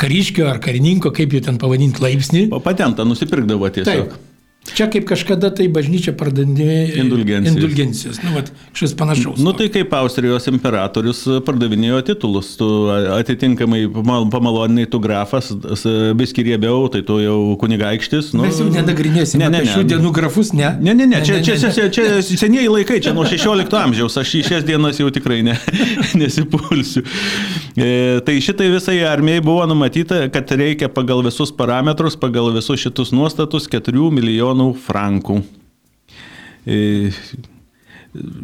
kariškio 0.00 0.48
ar 0.48 0.58
karininko, 0.64 1.12
kaip 1.14 1.34
jų 1.36 1.44
ten 1.46 1.60
pavadinti, 1.60 2.00
laipsnį. 2.02 2.46
O 2.56 2.60
patentą 2.64 3.04
nusipirkdavo 3.08 3.68
tiesiog. 3.76 4.14
Taip. 4.14 4.29
Čia 4.60 4.86
kaip 4.92 5.06
kažkada 5.08 5.48
tai 5.56 5.66
bažnyčia 5.72 6.12
pardavinėjo 6.14 7.00
Indulgencijas. 7.00 7.54
indulgencijas. 7.56 8.18
Nu, 8.20 8.34
vat, 8.36 8.50
kažkas 8.74 8.92
panašaus. 8.94 9.38
Nu 9.40 9.54
tai 9.56 9.70
kaip 9.72 9.88
Austrijos 9.96 10.44
imperatorius 10.52 11.22
pardavinėjo 11.46 12.02
titulus, 12.10 12.50
tu 12.60 12.68
atitinkamai 12.92 13.86
pamal- 13.90 14.28
pamaloniniai 14.30 14.86
tu 14.92 15.00
grafas, 15.00 15.48
biski 16.14 16.44
riebiau, 16.44 16.84
tai 16.92 17.00
tu 17.02 17.16
jau 17.24 17.56
kunigaikštis. 17.60 18.34
Nu, 18.36 18.44
Mes 18.44 18.60
jau 18.60 18.68
nenagrinėsime 18.68 19.40
Ne, 19.40 19.48
ne, 19.48 19.62
apie 19.64 19.72
šių 19.72 19.82
ne. 19.82 19.88
dienų 19.94 20.12
grafus, 20.20 20.52
ne? 20.52 20.68
Ne, 20.80 20.94
ne, 20.94 21.08
ne, 21.08 21.22
čia, 21.24 21.40
čia, 21.40 21.56
čia, 21.72 21.88
čia 21.88 22.20
senieji 22.20 22.68
laikai, 22.68 23.00
čia 23.00 23.16
nuo 23.16 23.24
16 23.24 23.74
amžiaus, 23.80 24.20
aš 24.20 24.34
į 24.42 24.44
šias 24.52 24.68
dienas 24.68 25.00
jau 25.00 25.08
tikrai 25.10 25.40
ne, 25.42 25.56
nesipulsiu. 26.20 27.02
E, 27.80 28.20
tai 28.28 28.36
šitai 28.44 28.68
visai 28.76 29.00
armijai 29.08 29.40
buvo 29.40 29.64
numatyta, 29.72 30.28
kad 30.28 30.52
reikia 30.52 30.92
pagal 30.92 31.24
visus 31.24 31.48
parametrus, 31.50 32.14
pagal 32.20 32.52
visus 32.54 32.76
šitus 32.84 33.10
nuostatus 33.16 33.64
4 33.72 34.10
milijonų 34.20 34.49
frankų. 34.86 35.40
E, 36.66 36.78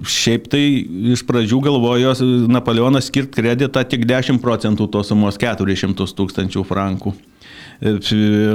Šiaip 0.07 0.45
tai 0.47 0.63
iš 1.11 1.25
pradžių 1.27 1.59
galvojo 1.65 2.13
Napoleonas 2.47 3.09
skirti 3.11 3.41
kreditą 3.41 3.83
tik 3.83 4.05
10 4.07 4.39
procentų 4.39 4.87
tos 4.95 5.11
sumos 5.11 5.39
400 5.43 6.07
tūkstančių 6.15 6.63
frankų. 6.69 7.11
E, 7.81 7.97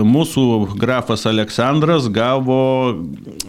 Mūsų 0.01 0.43
grafas 0.81 1.25
Aleksandras 1.29 2.07
gavo, 2.11 2.57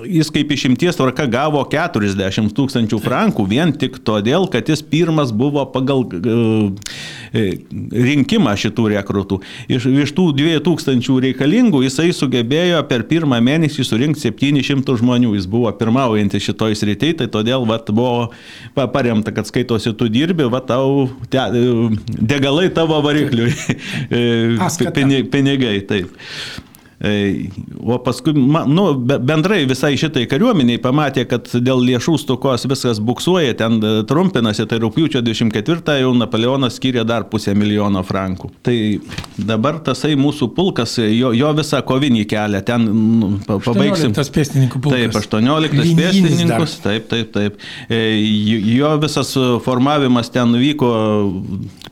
jis 0.04 0.28
kaip 0.34 0.50
išimties 0.52 0.98
tvarka 0.98 1.24
gavo 1.30 1.62
40 1.72 2.52
tūkstančių 2.56 2.98
frankų 3.02 3.46
vien 3.48 3.72
tik 3.72 3.96
todėl, 4.04 4.48
kad 4.52 4.68
jis 4.68 4.82
pirmas 4.84 5.32
buvo 5.32 5.64
pagal 5.72 6.04
e, 6.12 7.44
rinkimą 7.92 8.52
šitų 8.60 8.88
rekrutų. 8.92 9.40
Iš, 9.72 9.86
iš 10.04 10.12
tų 10.16 10.28
2000 10.36 11.18
reikalingų 11.26 11.82
jisai 11.86 12.10
sugebėjo 12.16 12.82
per 12.90 13.06
pirmą 13.08 13.40
mėnesį 13.44 13.86
surinkti 13.88 14.28
700 14.28 14.98
žmonių. 15.00 15.32
Jis 15.38 15.48
buvo 15.50 15.72
pirmaujantis 15.78 16.44
šitoj 16.50 16.76
srityje, 16.78 17.22
tai 17.22 17.30
todėl 17.32 17.64
vat, 17.68 17.88
buvo 17.94 18.28
pa- 18.76 18.88
paremta, 18.92 19.32
kad 19.32 19.48
skaitosi 19.48 19.94
tu 19.96 20.10
dirbi, 20.12 20.44
va 20.52 20.60
tau 20.60 21.06
te, 21.32 21.40
degalai 22.20 22.68
tavo 22.74 23.00
varikliui. 23.04 23.52
E, 24.12 24.56
Pinigai, 25.62 25.86
taip. 25.86 26.10
O 27.82 27.96
paskui, 27.98 28.32
nu, 28.66 28.84
be- 28.94 29.18
bendrai 29.18 29.64
visai 29.66 29.96
šitai 29.98 30.22
kariuomeniai 30.30 30.78
pamatė, 30.82 31.24
kad 31.26 31.48
dėl 31.58 31.80
lėšų 31.88 32.14
stokos 32.22 32.62
viskas 32.70 33.00
buksuoja, 33.02 33.56
ten 33.58 33.80
e, 33.82 33.90
trumpinasi, 34.06 34.66
tai 34.70 34.78
rūpiučio 34.84 35.22
24 35.26 35.96
jau 35.98 36.12
Napoleonas 36.14 36.76
skiria 36.78 37.02
dar 37.08 37.24
pusę 37.32 37.56
milijono 37.58 38.04
frankų. 38.06 38.52
Tai 38.62 38.76
dabar 39.50 39.80
tasai 39.82 40.14
mūsų 40.20 40.50
pulkas, 40.54 40.94
jo, 41.02 41.32
jo 41.34 41.50
visą 41.58 41.80
kovinį 41.88 42.22
kelią, 42.30 42.62
ten 42.70 42.86
nu, 42.86 43.32
pa- 43.48 43.58
pabaigsim. 43.66 44.14
Tas 44.14 44.30
pėstininkų 44.32 44.82
pulkas. 44.84 45.02
Taip, 45.02 45.18
18 45.18 45.74
Linijinis 45.74 45.98
pėstininkus, 45.98 46.76
dar. 46.78 46.86
taip, 46.86 47.10
taip, 47.10 47.32
taip. 47.34 47.60
E, 47.90 48.02
Jo 48.72 48.94
visas 49.02 49.32
formavimas 49.64 50.30
ten 50.32 50.52
vyko 50.58 50.88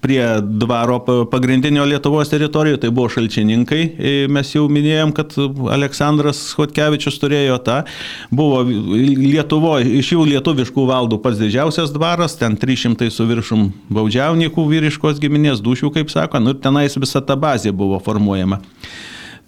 prie 0.00 0.22
dvaro 0.40 1.00
pa- 1.04 1.24
pagrindinio 1.30 1.84
Lietuvos 1.88 2.30
teritorijoje, 2.32 2.80
tai 2.86 2.90
buvo 2.94 3.08
šalčininkai, 3.12 3.82
E, 4.00 4.14
mes 4.32 4.54
jau 4.54 4.68
minėjom, 5.00 5.12
kad 5.16 5.34
Aleksandras 5.72 6.54
Hotkevičius 6.58 7.18
turėjo 7.20 7.58
tą. 7.64 7.84
Buvo 8.30 8.62
Lietuvoje, 8.64 9.88
iš 10.00 10.12
jų 10.14 10.26
lietuviškų 10.34 10.86
valdų 10.86 11.20
pats 11.22 11.40
didžiausias 11.40 11.92
dvaras, 11.92 12.36
ten 12.36 12.56
300 12.56 13.10
su 13.10 13.24
viršum 13.26 13.72
baudžiauninkų 13.90 14.66
vyriškos 14.68 15.20
giminės 15.20 15.60
dušių, 15.60 15.92
kaip 15.94 16.10
sako, 16.10 16.40
nu 16.40 16.54
ir 16.54 16.60
tenais 16.60 16.96
visa 16.96 17.20
ta 17.20 17.36
bazė 17.36 17.72
buvo 17.72 18.00
formuojama. 18.00 18.60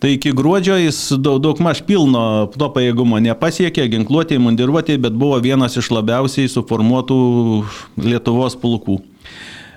Tai 0.03 0.11
iki 0.17 0.33
gruodžio 0.35 0.81
jis 0.81 1.13
daug, 1.15 1.39
daug 1.39 1.61
maž 1.63 1.85
pilno 1.87 2.49
to 2.59 2.67
pajėgumo 2.75 3.21
nepasiekė, 3.23 3.87
ginkluotė, 3.93 4.41
mundiruotė, 4.43 4.97
bet 4.99 5.15
buvo 5.15 5.39
vienas 5.39 5.79
iš 5.79 5.93
labiausiai 5.95 6.51
suformuotų 6.51 7.19
Lietuvos 8.03 8.59
pulkų. 8.59 8.99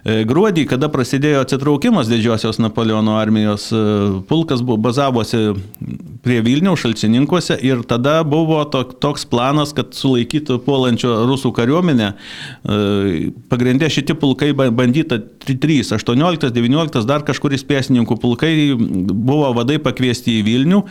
E, 0.06 0.20
Gruodį, 0.30 0.68
kada 0.70 0.86
prasidėjo 0.94 1.40
atsitraukimas 1.42 2.06
didžiosios 2.12 2.60
Napoleono 2.62 3.16
armijos, 3.18 3.72
e, 3.74 3.80
pulkas 4.30 4.62
buvo 4.62 4.78
bazavosi 4.86 5.40
prie 6.22 6.44
Vilniaus 6.46 6.84
šalčininkuose 6.84 7.58
ir 7.66 7.82
tada 7.90 8.20
buvo 8.24 8.60
tok- 8.70 8.94
toks 9.02 9.26
planas, 9.30 9.74
kad 9.74 9.98
sulaikytų 9.98 10.60
puolančio 10.66 11.10
rusų 11.26 11.50
kariuomenę. 11.58 12.12
E, 12.14 13.32
Pagrindė 13.50 13.90
šitie 13.90 14.14
pulkai 14.22 14.52
ba- 14.54 14.70
bandyta 14.70 15.18
3, 15.46 15.82
18, 15.98 16.52
19, 16.54 17.06
dar 17.10 17.26
kažkuris 17.26 17.66
pėsininkų 17.66 18.20
pulkai 18.22 18.54
buvo 18.78 19.50
vadai 19.58 19.80
pakviesti 19.82 20.38
į 20.38 20.46
Vilnių, 20.52 20.84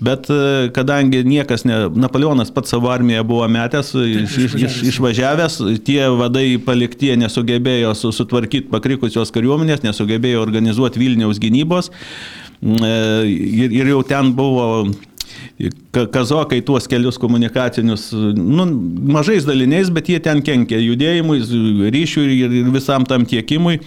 bet 0.00 0.28
e, 0.32 0.70
kadangi 0.74 1.22
niekas, 1.26 1.66
ne, 1.68 1.84
Napoleonas 1.94 2.52
pats 2.54 2.72
savo 2.72 2.90
armiją 2.92 3.24
buvo 3.28 3.46
metęs, 3.50 3.92
iš, 3.98 4.36
iš, 4.46 4.56
iš, 4.66 4.78
išvažiavęs, 4.92 5.58
tie 5.86 6.00
vadai 6.18 6.46
palikti 6.62 7.10
jie 7.10 7.18
nesugebėjo 7.20 7.94
su- 7.98 8.12
sutvarkyti 8.16 8.70
pakrikusios 8.72 9.34
kariuomenės, 9.34 9.84
nesugebėjo 9.84 10.42
organizuoti 10.42 11.02
Vilniaus 11.02 11.42
gynybos. 11.42 11.92
Mm, 12.62 12.78
e, 12.86 12.92
ir, 13.64 13.78
ir 13.82 13.92
jau 13.92 14.02
ten 14.06 14.32
buvo 14.38 14.86
kazokai 15.92 16.60
tuos 16.66 16.88
kelius 16.90 17.18
komunikacinius, 17.20 18.08
nu, 18.34 18.66
mažais 19.14 19.44
daliniais, 19.46 19.90
bet 19.94 20.08
jie 20.10 20.18
ten 20.22 20.42
kenkia 20.42 20.80
judėjimui, 20.82 21.38
ryšiui 21.94 22.38
ir 22.38 22.56
visam 22.74 23.06
tam 23.06 23.26
tiekimui. 23.28 23.78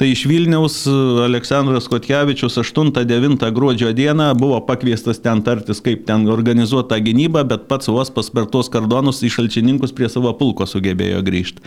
Tai 0.00 0.08
iš 0.10 0.24
Vilniaus 0.26 0.82
Aleksandras 1.26 1.86
Kotkevičius 1.92 2.58
8-9 2.62 3.50
gruodžio 3.54 3.92
dieną 3.94 4.32
buvo 4.40 4.58
pakviestas 4.66 5.22
ten 5.22 5.44
tartis, 5.46 5.82
kaip 5.84 6.06
ten 6.08 6.26
organizuota 6.32 6.98
gynyba, 6.98 7.44
bet 7.46 7.68
pats 7.70 7.92
vos 7.92 8.10
paspartos 8.14 8.72
kardonus 8.72 9.22
į 9.22 9.34
šalčininkus 9.36 9.94
prie 9.94 10.10
savo 10.10 10.32
pulko 10.38 10.66
sugebėjo 10.66 11.22
grįžti. 11.26 11.62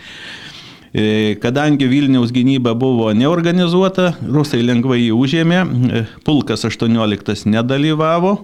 E, 0.94 1.34
Kadangi 1.42 1.88
Vilniaus 1.90 2.30
gynyba 2.30 2.76
buvo 2.78 3.08
neorganizuota, 3.16 4.12
rusai 4.30 4.60
lengvai 4.62 5.00
jį 5.00 5.12
užėmė, 5.16 5.60
e, 5.64 6.06
pulkas 6.26 6.62
18 6.68 7.48
nedalyvavo. 7.50 8.36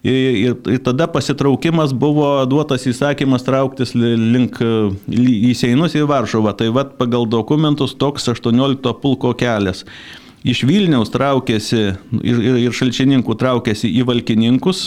Ir, 0.00 0.56
ir, 0.64 0.78
tada 0.80 1.04
pasitraukimas 1.12 1.92
buvo 1.92 2.30
duotas 2.48 2.86
įsakymas 2.88 3.44
trauktis 3.44 3.92
li- 3.92 4.14
link 4.16 4.56
e, 4.64 4.70
į 5.12 5.52
Seinus 5.58 5.92
į 5.98 6.06
Varšuvą. 6.08 6.54
Tai 6.56 6.70
vad 6.72 6.94
pagal 6.96 7.28
dokumentus 7.28 7.92
toks 8.00 8.30
18 8.32 8.94
pulko 9.02 9.34
kelias. 9.36 9.84
Iš 10.40 10.62
Vilniaus 10.64 11.12
traukėsi 11.12 11.76
ir, 11.76 12.38
ir, 12.40 12.54
ir 12.62 12.72
šalčininkų 12.72 13.36
traukėsi 13.36 13.90
į 13.92 14.06
Valkininkus, 14.08 14.86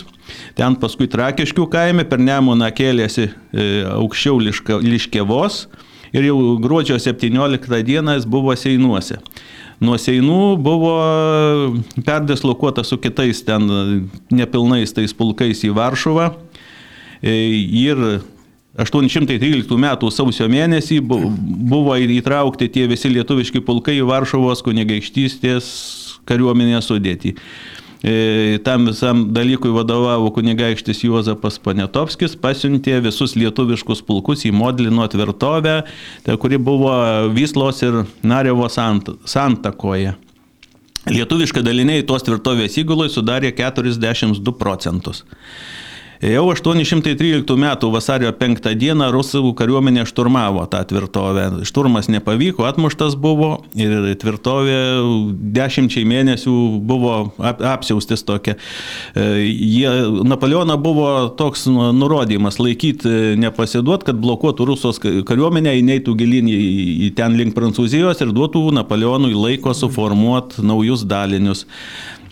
ten 0.57 0.73
paskui 0.81 1.05
Trakiškių 1.13 1.67
kaime, 1.69 2.07
per 2.09 2.17
Nemuną 2.17 2.71
kėlėsi 2.73 3.27
e, 3.29 3.67
aukščiau 3.93 4.41
Liška, 4.41 4.79
Liškėvos 4.81 5.67
ir 6.13 6.25
jau 6.25 6.39
gruodžio 6.61 6.97
17 6.97 7.83
dieną 7.85 8.17
jis 8.17 8.25
buvo 8.25 8.57
Seinuose. 8.57 9.21
Nuo 9.81 9.97
Seinų 9.97 10.57
buvo 10.61 10.93
perdislokuota 12.05 12.83
su 12.85 12.97
kitais 13.01 13.41
ten 13.45 13.65
nepilnais 14.31 14.93
tais 14.93 15.13
pulkais 15.13 15.63
į 15.65 15.73
Varšuvą 15.77 16.31
E, 17.23 17.31
ir 17.79 17.95
813 18.75 19.77
metų 19.79 20.09
sausio 20.11 20.43
mėnesį 20.51 20.97
bu- 21.07 21.29
buvo 21.71 21.95
įtraukti 21.95 22.67
tie 22.67 22.83
visi 22.91 23.07
lietuviški 23.13 23.61
pulkai 23.63 23.95
į 24.01 24.07
Varšuvos 24.09 24.59
kunigaikštystės 24.65 25.69
kariuomenės 26.27 26.89
sudėtį. 26.91 27.31
E, 28.03 28.59
Tam 28.63 28.89
visam 28.89 29.23
dalykui 29.31 29.71
vadovavo 29.71 30.27
kunigaikštis 30.35 31.05
Juozapas 31.05 31.55
Panetovskis, 31.63 32.35
pasiuntė 32.35 32.97
visus 33.05 33.37
lietuviškus 33.39 34.03
pulkus 34.03 34.43
į 34.43 34.51
Modlino 34.51 35.07
tvirtovę, 35.07 35.77
kuri 36.43 36.59
buvo 36.59 36.91
Vyslos 37.31 37.79
ir 37.87 38.01
Narevo 38.27 38.67
sant, 38.67 39.07
santakoje. 39.23 40.17
Lietuviškai 41.07 41.63
daliniai 41.63 42.03
tos 42.07 42.23
tvirtovės 42.27 42.75
įgulai 42.79 43.09
sudarė 43.11 43.53
42 43.55 44.53
procentus. 44.59 45.23
Jau 46.23 46.45
813 46.47 47.51
m. 47.57 47.91
vasario 47.91 48.29
5 48.31 48.61
d. 48.79 48.93
rusų 49.11 49.49
kariuomenė 49.59 50.05
šturmavo 50.07 50.61
tą 50.71 50.79
tvirtovę. 50.87 51.65
Šturmas 51.67 52.07
nepavyko, 52.07 52.63
atmuštas 52.63 53.17
buvo 53.19 53.57
ir 53.75 54.13
tvirtovė 54.21 54.77
dešimčiai 55.57 56.05
mėnesių 56.07 56.55
buvo 56.79 57.17
ap 57.43 57.59
apsiaustis 57.73 58.23
tokia. 58.23 58.55
E, 59.19 59.27
Jie, 59.51 59.91
Napoleono 60.23 60.77
buvo 60.79 61.27
toks 61.35 61.65
nu- 61.67 61.91
nurodymas 61.91 62.55
laikyti, 62.55 63.35
nepasiduot, 63.43 64.07
kad 64.07 64.15
blokuotų 64.23 64.69
Rusos 64.71 65.03
ka- 65.03 65.11
kariuomenę, 65.27 65.75
įneitų 65.81 66.15
gilin 66.23 66.47
į, 66.47 66.59
į 67.09 67.13
ten 67.19 67.35
link 67.35 67.51
Prancūzijos 67.57 68.23
ir 68.23 68.31
duotų 68.31 68.69
Napoleonui 68.79 69.35
laiko 69.35 69.75
suformuoti 69.75 70.63
naujus 70.63 71.03
dalinius. 71.03 71.67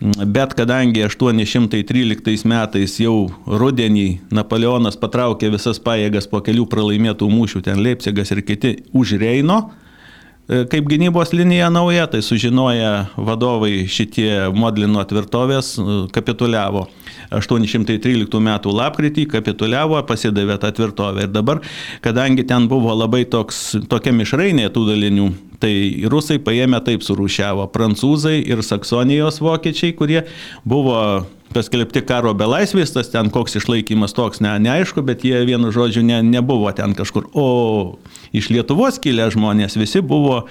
Bet 0.02 0.56
kadangi 0.58 1.04
813 1.06 2.48
metais 2.50 2.96
jau 2.98 3.28
rudenį 3.46 4.08
Napoleonas 4.34 4.98
patraukė 4.98 5.52
visas 5.54 5.78
pajėgas 5.78 6.26
po 6.32 6.42
kelių 6.42 6.66
pralaimėtų 6.72 7.28
mūšių, 7.30 7.62
ten 7.68 7.84
Leipzigas 7.86 8.34
ir 8.34 8.42
kiti 8.48 8.72
už 8.98 9.14
Reino, 9.22 9.60
kaip 10.52 10.88
gynybos 10.92 11.32
linija 11.32 11.70
nauja, 11.72 12.08
tai 12.12 12.20
sužinoję 12.22 12.90
vadovai 13.16 13.86
šitie 13.88 14.50
Modlino 14.52 15.04
tvirtovės 15.08 15.78
e, 15.80 15.86
kapituliavo. 16.12 16.88
813 17.32 18.36
m. 18.42 18.50
lapkritį 18.76 19.26
kapituliavo, 19.32 20.02
pasidavė 20.08 20.58
tą 20.60 20.74
tvirtovę. 20.76 21.28
Ir 21.28 21.32
dabar, 21.32 21.62
kadangi 22.04 22.44
ten 22.48 22.68
buvo 22.72 22.92
labai 22.98 23.24
toks, 23.32 23.62
tokia 23.92 24.12
mišrainė 24.16 24.68
tų 24.76 24.86
dalinių, 24.90 25.30
tai 25.64 25.74
rusai 26.12 26.42
paėmė 26.44 26.82
taip 26.84 27.06
surūšiavo. 27.08 27.70
Prancūzai 27.72 28.42
ir 28.44 28.64
Saksonijos 28.66 29.40
vokiečiai, 29.40 29.96
kurie 29.96 30.26
buvo 30.68 30.98
paskelbti 31.56 32.04
karo 32.08 32.34
belaisvės, 32.38 32.94
tas 32.96 33.12
ten 33.14 33.32
koks 33.34 33.58
išlaikymas 33.60 34.16
toks 34.18 34.42
ne, 34.44 34.54
neaišku, 34.64 35.04
bet 35.06 35.26
jie 35.28 35.44
vienu 35.48 35.72
žodžiu 35.74 36.04
ne, 36.06 36.22
nebuvo 36.26 36.72
ten 36.76 36.96
kažkur. 36.98 37.30
O 37.34 37.98
iš 38.36 38.52
Lietuvos 38.54 39.00
kilę 39.04 39.30
žmonės 39.34 39.78
visi 39.80 40.04
buvo 40.04 40.46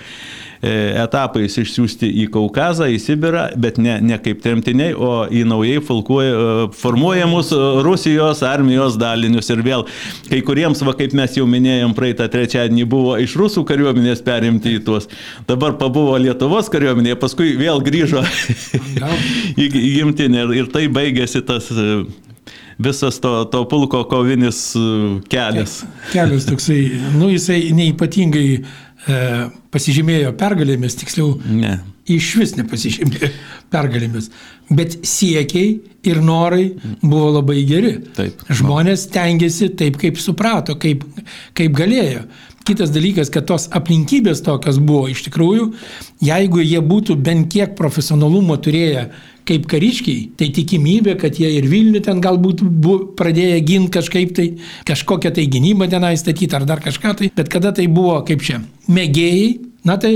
etapais 0.61 1.55
išsiųsti 1.57 2.09
į 2.21 2.27
Kaukazą, 2.35 2.91
į 2.93 2.99
Sibirą, 3.01 3.47
bet 3.57 3.79
ne, 3.81 3.95
ne 4.05 4.19
kaip 4.21 4.43
tremtiniai, 4.45 4.93
o 4.93 5.25
į 5.33 5.47
naujai 5.49 5.81
e, 5.81 6.27
formuojamus 6.77 7.55
Rusijos 7.87 8.43
armijos 8.45 8.99
dalinius. 9.01 9.49
Ir 9.55 9.65
vėl 9.65 9.87
kai 10.29 10.43
kuriems, 10.45 10.85
va, 10.85 10.93
kaip 10.99 11.17
mes 11.17 11.39
jau 11.39 11.49
minėjom, 11.49 11.97
praeitą 11.97 12.29
trečiadienį 12.33 12.85
buvo 12.93 13.17
iš 13.23 13.39
rusų 13.41 13.65
kariuomenės 13.69 14.21
perimti 14.27 14.77
į 14.77 14.85
tuos. 14.85 15.09
Dabar 15.49 15.79
pabuvo 15.81 16.19
Lietuvos 16.21 16.69
kariuomenė, 16.73 17.17
paskui 17.21 17.55
vėl 17.61 17.81
grįžo 17.85 18.21
į, 19.57 19.65
į 19.65 19.95
gimtinę 19.97 20.45
ir, 20.45 20.59
ir 20.61 20.75
tai 20.75 20.91
baigėsi 20.93 21.41
tas 21.49 21.73
e, 21.73 22.03
visas 22.81 23.21
to, 23.21 23.45
to 23.53 23.65
pulko 23.69 24.05
kovinis 24.09 24.61
kelias. 25.33 25.81
Kelias 26.13 26.47
toksai, 26.49 26.81
nu 27.17 27.29
jisai 27.33 27.61
neipatingai 27.77 28.47
e, 28.57 28.63
pasižymėjo 29.07 30.35
pergalėmis, 30.41 30.97
tiksliau, 31.01 31.39
ne. 31.49 31.79
iš 32.11 32.35
vis 32.41 32.53
nepasižymėjo 32.59 33.31
pergalėmis. 33.73 34.31
Bet 34.71 34.99
siekiai 35.09 35.81
ir 36.07 36.21
norai 36.23 36.67
buvo 37.03 37.31
labai 37.39 37.63
geri. 37.69 37.97
Taip. 38.17 38.45
Žmonės 38.49 39.09
tengiasi 39.15 39.71
taip, 39.79 39.99
kaip 40.01 40.21
suprato, 40.21 40.77
kaip, 40.81 41.05
kaip 41.59 41.75
galėjo. 41.77 42.27
Kitas 42.69 42.93
dalykas, 42.93 43.31
kad 43.33 43.49
tos 43.49 43.71
aplinkybės 43.73 44.45
tokios 44.45 44.79
buvo 44.85 45.09
iš 45.09 45.25
tikrųjų, 45.27 45.71
jeigu 46.23 46.61
jie 46.61 46.83
būtų 46.85 47.17
bent 47.17 47.49
kiek 47.51 47.73
profesionalumo 47.79 48.59
turėję 48.61 49.09
kaip 49.51 49.67
kariškiai, 49.71 50.31
tai 50.39 50.51
tikimybė, 50.55 51.17
kad 51.21 51.39
jie 51.41 51.51
ir 51.59 51.67
Vilnių 51.71 52.03
ten 52.07 52.23
galbūt 52.23 52.63
pradėjo 53.19 53.61
ginti 53.67 53.95
kažkaip 53.99 54.35
tai, 54.37 54.49
kažkokią 54.89 55.35
tai 55.37 55.47
gynybą 55.51 55.91
tenai 55.91 56.15
statyti 56.21 56.57
ar 56.57 56.67
dar 56.69 56.83
kažką 56.85 57.15
tai, 57.19 57.31
bet 57.37 57.51
kada 57.53 57.75
tai 57.77 57.89
buvo 57.91 58.21
kaip 58.27 58.45
čia, 58.47 58.61
mėgėjai, 58.91 59.49
na 59.89 59.97
tai 60.01 60.15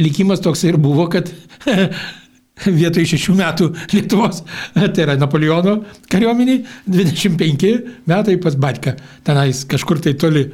likimas 0.00 0.42
toks 0.44 0.64
ir 0.68 0.78
buvo, 0.80 1.08
kad 1.12 1.32
vietoj 2.80 3.08
šešių 3.14 3.34
metų 3.40 3.70
Lietuvos, 3.94 4.42
tai 4.76 5.06
yra 5.06 5.16
Napoleono 5.20 5.78
kariuomeniai, 6.12 6.62
25 6.86 7.72
metai 8.10 8.38
pas 8.42 8.56
Batką, 8.58 8.96
tenais 9.26 9.64
kažkur 9.68 10.02
tai 10.04 10.14
toli. 10.20 10.48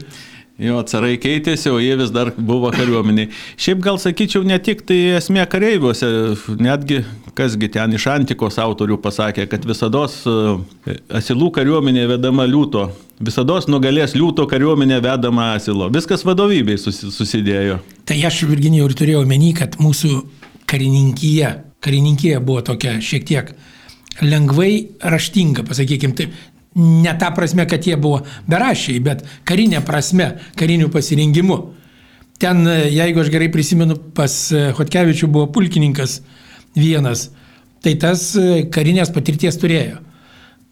Jo, 0.59 0.81
carai 0.91 1.13
keitėsi, 1.23 1.71
o 1.71 1.77
jie 1.79 1.93
vis 2.01 2.09
dar 2.11 2.33
buvo 2.35 2.73
kariuomeniai. 2.75 3.29
Šiaip 3.63 3.79
gal 3.85 4.01
sakyčiau, 4.03 4.43
ne 4.43 4.57
tik 4.59 4.81
tai 4.89 4.97
esmė 5.21 5.45
kareiviuose, 5.47 6.09
netgi 6.59 7.05
kasgi 7.39 7.69
ten 7.77 7.95
iš 7.95 8.09
antikos 8.11 8.59
autorių 8.59 8.99
pasakė, 9.05 9.47
kad 9.53 9.63
visada 9.69 10.03
e, 10.11 10.97
asilų 11.21 11.53
kariuomenė 11.55 12.09
vedama 12.11 12.49
liūto, 12.51 12.89
visada 13.23 13.61
nugalės 13.71 14.17
liūto 14.19 14.49
kariuomenė 14.51 14.99
vedama 15.05 15.53
asilo. 15.55 15.93
Viskas 15.95 16.27
vadovybei 16.27 16.75
susidėjo. 16.83 17.79
Tai 18.11 18.19
aš 18.27 18.43
Virginijau 18.51 18.91
ir 18.91 18.99
turėjau 18.99 19.23
menį, 19.31 19.55
kad 19.63 19.79
mūsų 19.79 20.11
karininkyje, 20.67 21.55
karininkyje 21.87 22.43
buvo 22.43 22.67
tokia 22.67 22.99
šiek 22.99 23.31
tiek 23.31 23.55
lengvai 24.27 24.73
raštinga, 25.07 25.63
pasakykime 25.71 26.19
taip, 26.19 26.35
ne 26.79 27.13
ta 27.19 27.31
prasme, 27.35 27.67
kad 27.69 27.87
jie 27.87 27.97
buvo 27.99 28.23
berašiai, 28.49 29.01
bet 29.03 29.25
karinė 29.49 29.83
prasme, 29.87 30.31
kariniu 30.59 30.91
pasirengimu. 30.95 31.59
Ten, 32.39 32.63
jeigu 32.71 33.25
aš 33.25 33.33
gerai 33.35 33.49
prisimenu, 33.51 33.97
pas 34.15 34.35
Hotkevičių 34.79 35.27
buvo 35.27 35.49
pulkininkas 35.51 36.21
vienas, 36.79 37.29
tai 37.83 37.97
tas 37.99 38.31
karinės 38.75 39.11
patirties 39.15 39.59
turėjo. 39.59 39.99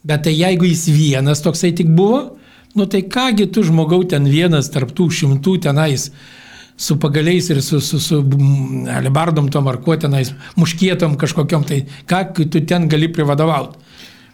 Bet 0.06 0.22
tai 0.28 0.36
jeigu 0.36 0.68
jis 0.68 0.86
vienas 0.94 1.42
toksai 1.42 1.72
tik 1.74 1.90
buvo, 1.90 2.36
nu 2.78 2.86
tai 2.86 3.02
kągi 3.10 3.48
tu 3.50 3.64
žmogau 3.66 4.04
ten 4.06 4.28
vienas 4.30 4.70
tarptų 4.70 5.08
šimtų 5.10 5.56
tenais 5.66 6.10
su 6.76 6.98
pagaliais 7.00 7.48
ir 7.50 7.62
su, 7.64 7.80
su, 7.80 7.98
su 7.98 8.20
alebardom 8.92 9.48
tom 9.50 9.66
ar 9.72 9.80
kuo 9.82 9.96
tenais, 9.96 10.34
muškietom 10.60 11.16
kažkokiam, 11.18 11.64
tai 11.66 11.86
ką 12.06 12.22
tu 12.44 12.60
ten 12.60 12.86
gali 12.92 13.08
privadovauti. 13.08 13.80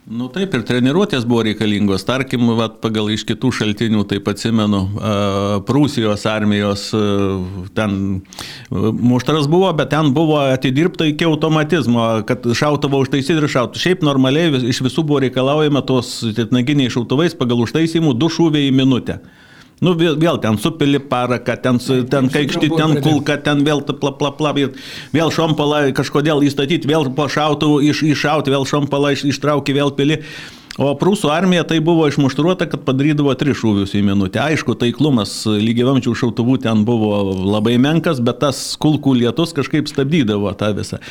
Nu 0.02 0.26
taip, 0.34 0.50
ir 0.58 0.64
treniruotės 0.66 1.22
buvo 1.30 1.44
reikalingos. 1.46 2.02
Tarkim, 2.02 2.48
vat, 2.58 2.80
pagal 2.82 3.12
iš 3.14 3.22
kitų 3.28 3.52
šaltinių, 3.54 4.00
taip 4.10 4.26
atsimenu, 4.32 4.80
Prūsijos 5.68 6.24
armijos 6.26 6.88
ten 7.76 7.94
muštras 8.72 9.46
buvo, 9.52 9.70
bet 9.78 9.92
ten 9.94 10.10
buvo 10.16 10.40
atidirbta 10.42 11.06
iki 11.06 11.28
automatizmo, 11.28 12.08
kad 12.26 12.42
šautuvą 12.42 13.04
užtaisyti 13.04 13.38
ir 13.38 13.46
šautų. 13.54 13.78
Šiaip 13.78 14.02
normaliai 14.02 14.50
iš 14.72 14.82
visų 14.82 15.06
buvo 15.06 15.22
reikalaujama 15.22 15.84
tos 15.86 16.16
titnaginiai 16.34 16.90
šautuvais 16.90 17.38
pagal 17.38 17.62
užtaisimų 17.62 18.16
du 18.18 18.32
šūviai 18.32 18.72
į 18.72 18.76
minutę. 18.82 19.20
Nu, 19.82 19.96
vėl, 19.98 20.14
vėl 20.20 20.38
ten 20.42 20.58
supili 20.62 21.00
paraką, 21.00 21.56
ten, 21.62 21.78
ten 22.10 22.30
kaikšti, 22.30 22.70
ten 22.76 23.00
kulka, 23.02 23.38
ten 23.42 23.64
vėl 23.66 23.82
pla, 23.82 24.12
pla, 24.14 24.30
pla, 24.38 24.52
ir 24.60 24.74
vėl 25.14 25.32
šompalą 25.34 25.88
kažkodėl 25.96 26.44
įstatyti, 26.46 26.90
vėl 26.90 27.08
po 27.16 27.26
šautų 27.26 27.80
iš, 27.88 28.04
iššauti, 28.12 28.52
vėl 28.54 28.66
šompalą 28.68 29.14
iš, 29.16 29.26
ištraukti, 29.32 29.74
vėl 29.74 29.94
pili. 29.96 30.20
O 30.80 30.94
prūsų 30.96 31.28
armija 31.28 31.66
tai 31.68 31.82
buvo 31.84 32.06
išmuštruota, 32.08 32.64
kad 32.70 32.86
padarydavo 32.86 33.34
tris 33.36 33.58
šūvius 33.60 33.92
į 33.98 34.06
minutę. 34.06 34.40
Aišku, 34.40 34.72
taiklumas 34.80 35.34
lygiavamčių 35.44 36.14
šautuvų 36.16 36.56
ten 36.64 36.86
buvo 36.88 37.34
labai 37.36 37.74
menkas, 37.82 38.22
bet 38.24 38.40
tas 38.40 38.62
kulkų 38.80 39.18
lietus 39.20 39.52
kažkaip 39.52 39.90
stabdydavo 39.90 40.54
tą 40.56 40.72
visą. 40.78 41.02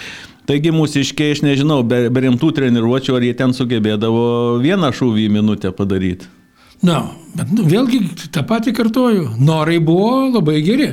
Taigi 0.50 0.74
mūsų 0.74 1.06
iškiai, 1.06 1.36
aš 1.36 1.45
nežinau, 1.45 1.84
be, 1.86 2.08
be 2.10 2.26
rimtų 2.26 2.56
treniruočių, 2.58 3.19
ar 3.19 3.28
jie 3.28 3.36
ten 3.38 3.54
sugebėdavo 3.54 4.58
vieną 4.63 4.89
šūvį 4.97 5.30
į 5.30 5.34
minutę 5.38 5.76
padaryti. 5.78 6.40
Na, 6.86 7.02
bet 7.38 7.52
nu, 7.54 7.65
vėlgi 7.70 8.02
tą 8.34 8.44
patį 8.48 8.74
kartoju, 8.78 9.26
norai 9.39 9.80
buvo 9.84 10.32
labai 10.32 10.62
geri. 10.65 10.91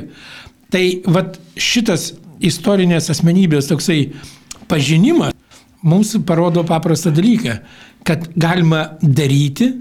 Tai 0.69 0.83
vat 1.09 1.39
šitas 1.57 2.11
istorinės 2.45 3.09
asmenybės 3.09 3.71
toksai 3.71 4.03
pažinimas 4.69 5.33
mums 5.81 6.13
parodo 6.27 6.63
paprastą 6.67 7.11
dalyką, 7.15 7.57
kad 8.03 8.27
galima 8.35 8.97
daryti 9.01 9.73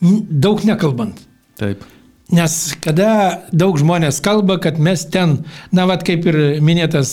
daug 0.00 0.64
nekalbant. 0.64 1.20
Taip. 1.60 1.82
Nes 2.30 2.54
kada 2.78 3.42
daug 3.50 3.78
žmonės 3.78 4.20
kalba, 4.22 4.60
kad 4.62 4.78
mes 4.78 5.02
ten, 5.10 5.40
na, 5.74 5.86
vad 5.90 6.04
kaip 6.06 6.28
ir 6.30 6.38
minėtas 6.62 7.10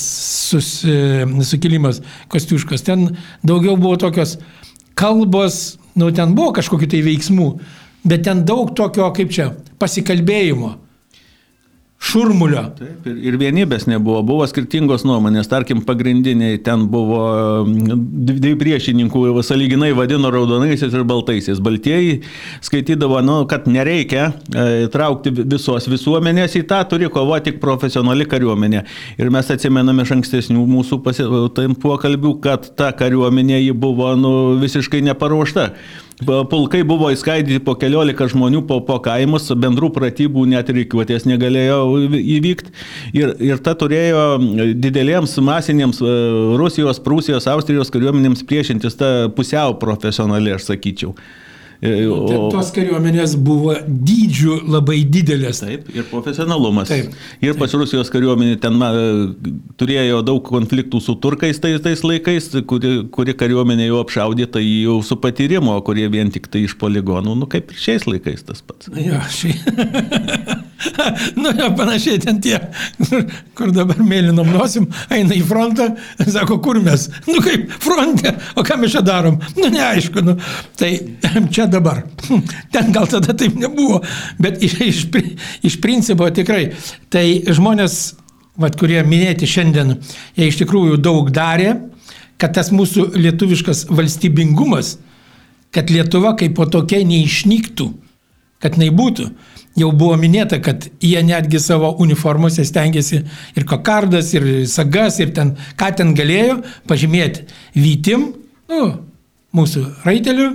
sus, 0.52 0.84
e, 0.86 1.26
sukilimas 1.42 2.04
Kostiuškos, 2.30 2.86
ten 2.86 3.10
daugiau 3.42 3.80
buvo 3.82 3.96
tokios 3.98 4.36
kalbos, 4.98 5.80
nu, 5.98 6.12
ten 6.16 6.34
buvo 6.38 6.54
kažkokiu 6.58 6.90
tai 6.92 7.04
veiksmų, 7.06 7.48
bet 8.08 8.26
ten 8.28 8.44
daug 8.48 8.74
tokio, 8.78 9.10
kaip 9.16 9.34
čia, 9.34 9.52
pasikalbėjimo 9.82 10.76
šurmulio. 12.08 12.64
Taip, 12.78 13.08
ir, 13.10 13.18
ir 13.32 13.38
vienybės 13.40 13.88
nebuvo, 13.90 14.22
buvo 14.28 14.48
skirtingos 14.50 15.04
nuomonės, 15.08 15.50
tarkim, 15.52 15.82
pagrindiniai 15.88 16.60
ten 16.64 16.86
buvo 16.92 17.22
mm, 17.66 18.06
dvi 18.28 18.54
priešininkų, 18.60 19.26
sąlyginai 19.46 19.92
vadino 19.98 20.32
raudonaisiais 20.34 20.94
ir 20.94 21.06
baltaisiais. 21.08 21.62
Baltieji 21.64 22.22
skaitydavo, 22.66 23.20
nu, 23.26 23.40
kad 23.50 23.68
nereikia 23.72 24.30
e, 24.32 24.88
traukti 24.94 25.34
visos 25.38 25.90
visuomenės 25.92 26.58
į 26.60 26.66
tą, 26.70 26.82
turi 26.90 27.12
kovoti 27.14 27.48
tik 27.48 27.62
profesionali 27.64 28.28
kariuomenė. 28.30 28.84
Ir 29.22 29.32
mes 29.34 29.52
atsimename 29.54 30.04
iš 30.04 30.16
ankstesnių 30.18 30.66
mūsų 30.68 31.00
pokalbių, 31.84 32.34
kad 32.44 32.72
ta 32.80 32.92
kariuomenė 32.98 33.62
buvo 33.78 34.14
nu, 34.20 34.34
visiškai 34.62 35.04
neparuošta. 35.06 35.72
Pulkai 36.26 36.82
buvo 36.82 37.12
įskaidyti 37.14 37.62
po 37.62 37.76
keliolika 37.78 38.26
žmonių 38.26 38.64
po, 38.66 38.80
po 38.82 38.96
kaimus, 39.06 39.52
bendrų 39.54 39.92
pratybų 39.94 40.48
net 40.50 40.72
reikiuotės 40.74 41.28
negalėjo 41.30 41.78
įvykti. 42.18 42.74
Ir, 43.14 43.36
ir 43.52 43.62
ta 43.62 43.76
turėjo 43.78 44.24
didelėms 44.82 45.36
masinėms 45.46 46.02
e, 46.02 46.16
Rusijos, 46.58 46.98
Prūsijos, 47.06 47.46
Austrijos 47.54 47.94
kariuomenėms 47.94 48.42
priešintis 48.50 48.98
tą 48.98 49.12
pusiau 49.38 49.78
profesionaliai, 49.78 50.58
aš 50.58 50.72
sakyčiau. 50.72 51.14
E, 51.82 51.92
o... 52.10 52.50
Tos 52.54 52.72
kariuomenės 52.74 53.36
buvo 53.44 53.76
dydžių 53.86 54.62
labai 54.66 55.04
didelės. 55.14 55.62
Taip, 55.62 55.90
ir 55.94 56.08
profesionalumas. 56.10 56.90
Taip, 56.90 57.14
ir 57.44 57.58
pas 57.60 57.70
taip. 57.70 57.82
Rusijos 57.84 58.10
kariuomenė 58.14 58.58
ten 58.64 58.78
ma, 58.80 58.90
turėjo 59.78 60.24
daug 60.26 60.42
konfliktų 60.48 61.02
su 61.04 61.18
turkais 61.22 61.62
tais, 61.62 61.78
tais 61.86 62.02
laikais, 62.06 62.50
kuri, 62.70 62.94
kuri 63.14 63.38
kariuomenė 63.38 63.92
jau 63.92 64.02
apšaudyta 64.02 64.64
jau 64.64 65.00
su 65.06 65.20
patyrimo, 65.22 65.78
kurie 65.86 66.08
vien 66.14 66.34
tik 66.34 66.50
tai 66.52 66.66
iš 66.66 66.78
poligonų, 66.82 67.38
nu 67.44 67.50
kaip 67.52 67.74
ir 67.74 67.84
šiais 67.86 68.10
laikais 68.10 68.48
tas 68.48 68.64
pats. 68.66 68.90
Ja, 68.98 69.22
šį... 69.30 69.54
nu, 71.42 71.52
jo, 71.60 71.70
panašiai 71.78 72.20
ten 72.22 72.40
tie, 72.42 72.58
kur 73.58 73.72
dabar 73.76 74.00
mėlynom 74.04 74.50
nosim, 74.54 74.88
eina 75.14 75.36
į 75.36 75.42
frontą, 75.48 75.90
sako, 76.22 76.60
kur 76.64 76.80
mes? 76.84 77.08
Nu, 77.28 77.40
kaip 77.44 77.72
fronte, 77.84 78.36
o 78.56 78.66
ką 78.68 78.78
mes 78.82 78.94
čia 78.94 79.04
darom? 79.06 79.40
Nu, 79.58 79.72
neaišku, 79.74 80.24
nu, 80.26 80.38
tai 80.80 80.94
čia 81.56 81.68
dabar. 81.72 82.04
Ten 82.74 82.94
gal 82.96 83.10
tada 83.12 83.36
taip 83.38 83.58
nebuvo, 83.60 84.04
bet 84.42 84.62
iš, 84.64 84.78
iš, 84.86 85.04
iš 85.68 85.80
principo 85.84 86.30
tikrai, 86.34 86.72
tai 87.14 87.26
žmonės, 87.48 88.00
vat, 88.62 88.78
kurie 88.80 89.02
minėti 89.06 89.50
šiandien, 89.50 89.98
jie 90.38 90.50
iš 90.52 90.62
tikrųjų 90.64 91.02
daug 91.02 91.30
darė, 91.34 91.76
kad 92.42 92.54
tas 92.54 92.70
mūsų 92.74 93.12
lietuviškas 93.18 93.88
valstybingumas, 93.90 94.98
kad 95.74 95.92
Lietuva 95.92 96.34
kaip 96.38 96.56
po 96.58 96.66
tokia 96.70 97.02
neišnyktų, 97.06 97.88
kad 98.64 98.78
jinai 98.78 98.90
būtų. 98.96 99.28
Jau 99.78 99.92
buvo 99.94 100.16
minėta, 100.18 100.58
kad 100.64 100.88
jie 101.04 101.20
netgi 101.26 101.60
savo 101.62 101.92
uniformose 102.02 102.66
stengiasi 102.66 103.22
ir 103.58 103.66
kokardas, 103.70 104.34
ir 104.34 104.48
sagas, 104.70 105.20
ir 105.22 105.34
ten, 105.38 105.54
ką 105.78 105.92
ten 106.00 106.16
galėjo 106.18 106.64
pažymėti 106.90 107.46
vytim, 107.78 108.32
nu, 108.74 108.88
mūsų 109.54 109.84
raiteliu, 110.06 110.50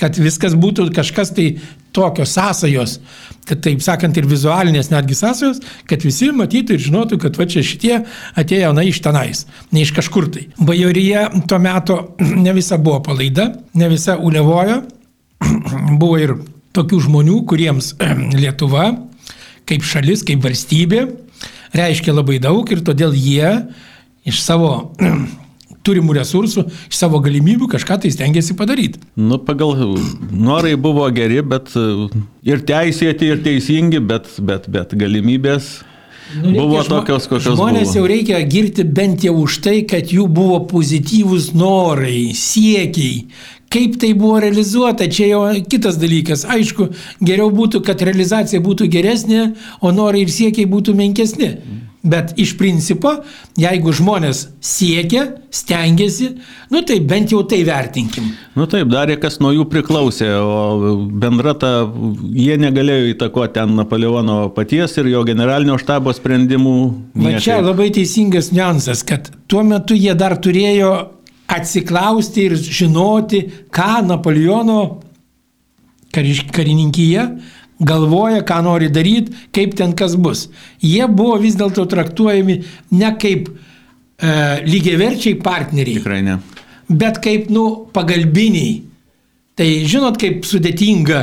kad 0.00 0.16
viskas 0.20 0.56
būtų 0.56 0.90
kažkas 0.96 1.32
tai 1.36 1.54
tokios 1.96 2.36
sąsajos, 2.36 2.98
kad 3.48 3.62
taip 3.64 3.82
sakant 3.82 4.16
ir 4.16 4.28
vizualinės 4.30 4.92
netgi 4.92 5.16
sąsajos, 5.18 5.60
kad 5.90 6.04
visi 6.06 6.30
matytų 6.36 6.76
ir 6.76 6.84
žinotų, 6.84 7.18
kad 7.24 7.40
va 7.40 7.48
čia 7.50 7.64
šitie 7.66 7.96
atėjo 8.38 8.70
na 8.76 8.84
iš 8.86 9.00
tenais, 9.04 9.46
ne 9.74 9.82
iš 9.84 9.94
kažkur 9.96 10.30
tai. 10.36 10.46
Bajorija 10.60 11.26
tuo 11.50 11.58
metu 11.62 11.98
ne 12.44 12.54
visa 12.56 12.78
buvo 12.78 13.00
palaida, 13.10 13.50
ne 13.74 13.90
visa 13.90 14.16
ulevojo, 14.20 14.82
buvo 16.00 16.16
ir 16.20 16.36
tokių 16.76 17.00
žmonių, 17.06 17.42
kuriems 17.50 17.94
Lietuva 18.40 18.90
kaip 19.70 19.86
šalis, 19.86 20.24
kaip 20.26 20.42
valstybė 20.44 21.04
reiškia 21.76 22.14
labai 22.16 22.40
daug 22.42 22.66
ir 22.74 22.82
todėl 22.86 23.14
jie 23.14 23.52
iš 24.28 24.40
savo 24.42 24.72
turimų 25.86 26.16
resursų, 26.18 26.66
iš 26.90 26.98
savo 26.98 27.22
galimybių 27.24 27.70
kažką 27.72 28.00
tai 28.02 28.10
stengiasi 28.12 28.56
padaryti. 28.58 29.00
Nu, 29.16 29.38
pagal 29.40 29.94
norai 30.30 30.74
buvo 30.76 31.06
geri, 31.14 31.40
bet 31.40 31.70
ir 32.44 32.66
teisėti, 32.68 33.30
ir 33.32 33.40
teisingi, 33.46 34.02
bet, 34.04 34.28
bet, 34.44 34.68
bet 34.68 34.98
galimybės 34.98 35.78
Nu, 36.30 36.52
buvo 36.54 36.82
tokios, 36.86 37.24
kokios 37.26 37.56
žmonės 37.56 37.88
buvo. 37.88 37.96
jau 37.96 38.04
reikia 38.06 38.38
girti 38.46 38.84
bent 38.86 39.24
jau 39.26 39.32
už 39.42 39.56
tai, 39.64 39.80
kad 39.88 40.12
jų 40.14 40.28
buvo 40.30 40.60
pozityvūs 40.70 41.48
norai, 41.58 42.30
siekiai, 42.38 43.24
Kaip 43.70 44.00
tai 44.02 44.14
buvo 44.18 44.40
realizuota, 44.42 45.06
čia 45.06 45.28
jau 45.30 45.42
kitas 45.70 45.94
dalykas. 46.00 46.42
Aišku, 46.42 46.88
geriau 47.22 47.52
būtų, 47.54 47.84
kad 47.86 48.02
realizacija 48.02 48.58
būtų 48.64 48.88
geresnė, 48.90 49.44
o 49.78 49.92
norai 49.94 50.24
ir 50.24 50.32
siekiai 50.34 50.66
būtų 50.66 50.96
menkesni. 50.98 51.52
Bet 52.00 52.32
iš 52.40 52.54
principo, 52.56 53.12
jeigu 53.60 53.92
žmonės 53.92 54.46
siekia, 54.64 55.26
stengiasi, 55.52 56.30
nu 56.72 56.80
tai 56.88 56.96
bent 57.04 57.34
jau 57.34 57.42
tai 57.44 57.58
vertinkim. 57.68 58.30
Nu 58.56 58.64
taip, 58.72 58.88
darė 58.88 59.18
kas 59.20 59.36
nuo 59.44 59.52
jų 59.52 59.66
priklausė, 59.68 60.30
o 60.40 60.96
bendra 61.20 61.52
ta, 61.60 61.74
jie 62.32 62.56
negalėjo 62.58 63.12
įtakoti 63.12 63.58
ten 63.58 63.76
Napoleono 63.76 64.48
paties 64.56 64.96
ir 64.96 65.12
jo 65.12 65.22
generalinio 65.28 65.76
štabo 65.78 66.16
sprendimų. 66.16 66.76
Va 67.20 67.36
čia 67.36 67.60
labai 67.60 67.90
teisingas 67.92 68.48
niuansas, 68.56 69.04
kad 69.04 69.28
tuo 69.44 69.62
metu 69.68 69.94
jie 69.94 70.16
dar 70.16 70.40
turėjo 70.40 70.94
atsiklausti 71.56 72.46
ir 72.48 72.56
žinoti, 72.56 73.44
ką 73.74 74.02
Napoleono 74.06 74.80
karininkyje 76.10 77.24
galvoja, 77.80 78.42
ką 78.44 78.60
nori 78.66 78.90
daryti, 78.92 79.32
kaip 79.54 79.74
ten 79.78 79.94
kas 79.96 80.16
bus. 80.20 80.48
Jie 80.84 81.06
buvo 81.08 81.38
vis 81.40 81.56
dėlto 81.58 81.86
traktuojami 81.88 82.58
ne 82.98 83.12
kaip 83.20 83.48
e, 83.48 83.54
lygiaverčiai 84.66 85.38
partneriai. 85.40 86.00
Tikrai 86.02 86.20
ne. 86.26 86.38
Bet 86.90 87.20
kaip, 87.24 87.48
nu, 87.54 87.86
pagalbiniai. 87.94 88.80
Tai 89.56 89.68
žinot, 89.88 90.18
kaip 90.20 90.44
sudėtinga 90.48 91.20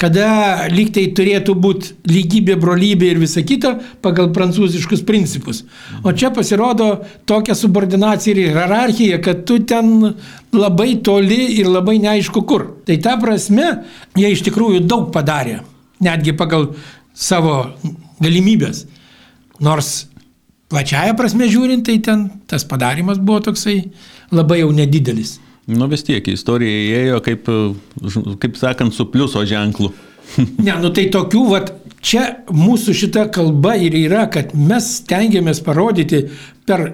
kada 0.00 0.66
lygtai 0.72 1.06
turėtų 1.14 1.54
būti 1.58 1.92
lygybė, 2.10 2.56
brolybė 2.60 3.12
ir 3.12 3.20
visa 3.22 3.44
kita 3.46 3.76
pagal 4.02 4.32
prancūziškus 4.34 5.04
principus. 5.06 5.62
O 6.02 6.12
čia 6.12 6.32
pasirodo 6.34 6.88
tokia 7.28 7.54
subordinacija 7.58 8.34
ir 8.34 8.56
hierarchija, 8.56 9.20
kad 9.22 9.44
tu 9.48 9.60
ten 9.62 10.16
labai 10.54 10.96
toli 11.06 11.60
ir 11.60 11.70
labai 11.70 12.00
neaišku 12.02 12.42
kur. 12.48 12.66
Tai 12.86 12.98
ta 13.04 13.14
prasme, 13.22 13.70
jie 14.18 14.32
iš 14.34 14.42
tikrųjų 14.48 14.82
daug 14.88 15.12
padarė, 15.14 15.60
netgi 16.02 16.34
pagal 16.36 16.72
savo 17.14 17.60
galimybės. 18.22 18.84
Nors 19.62 20.08
plačiaja 20.72 21.14
prasme 21.14 21.46
žiūrint, 21.46 21.86
tai 21.86 22.00
ten 22.02 22.26
tas 22.50 22.66
padarimas 22.66 23.22
buvo 23.22 23.44
toksai 23.46 23.78
labai 24.34 24.64
jau 24.64 24.72
nedidelis. 24.74 25.38
Nu 25.66 25.88
vis 25.88 26.04
tiek, 26.04 26.26
istorija 26.28 26.80
įėjo, 26.88 27.20
kaip, 27.24 27.48
kaip 28.42 28.58
sakant, 28.60 28.92
su 28.92 29.06
pliuso 29.08 29.44
ženklu. 29.48 29.92
ne, 30.66 30.74
nu 30.82 30.90
tai 30.92 31.06
tokių, 31.12 31.44
vat, 31.52 31.72
čia 32.04 32.26
mūsų 32.52 32.94
šita 33.00 33.28
kalba 33.32 33.76
ir 33.80 33.96
yra, 33.96 34.26
kad 34.32 34.52
mes 34.56 34.90
stengiamės 35.00 35.62
parodyti 35.64 36.26
per 36.68 36.90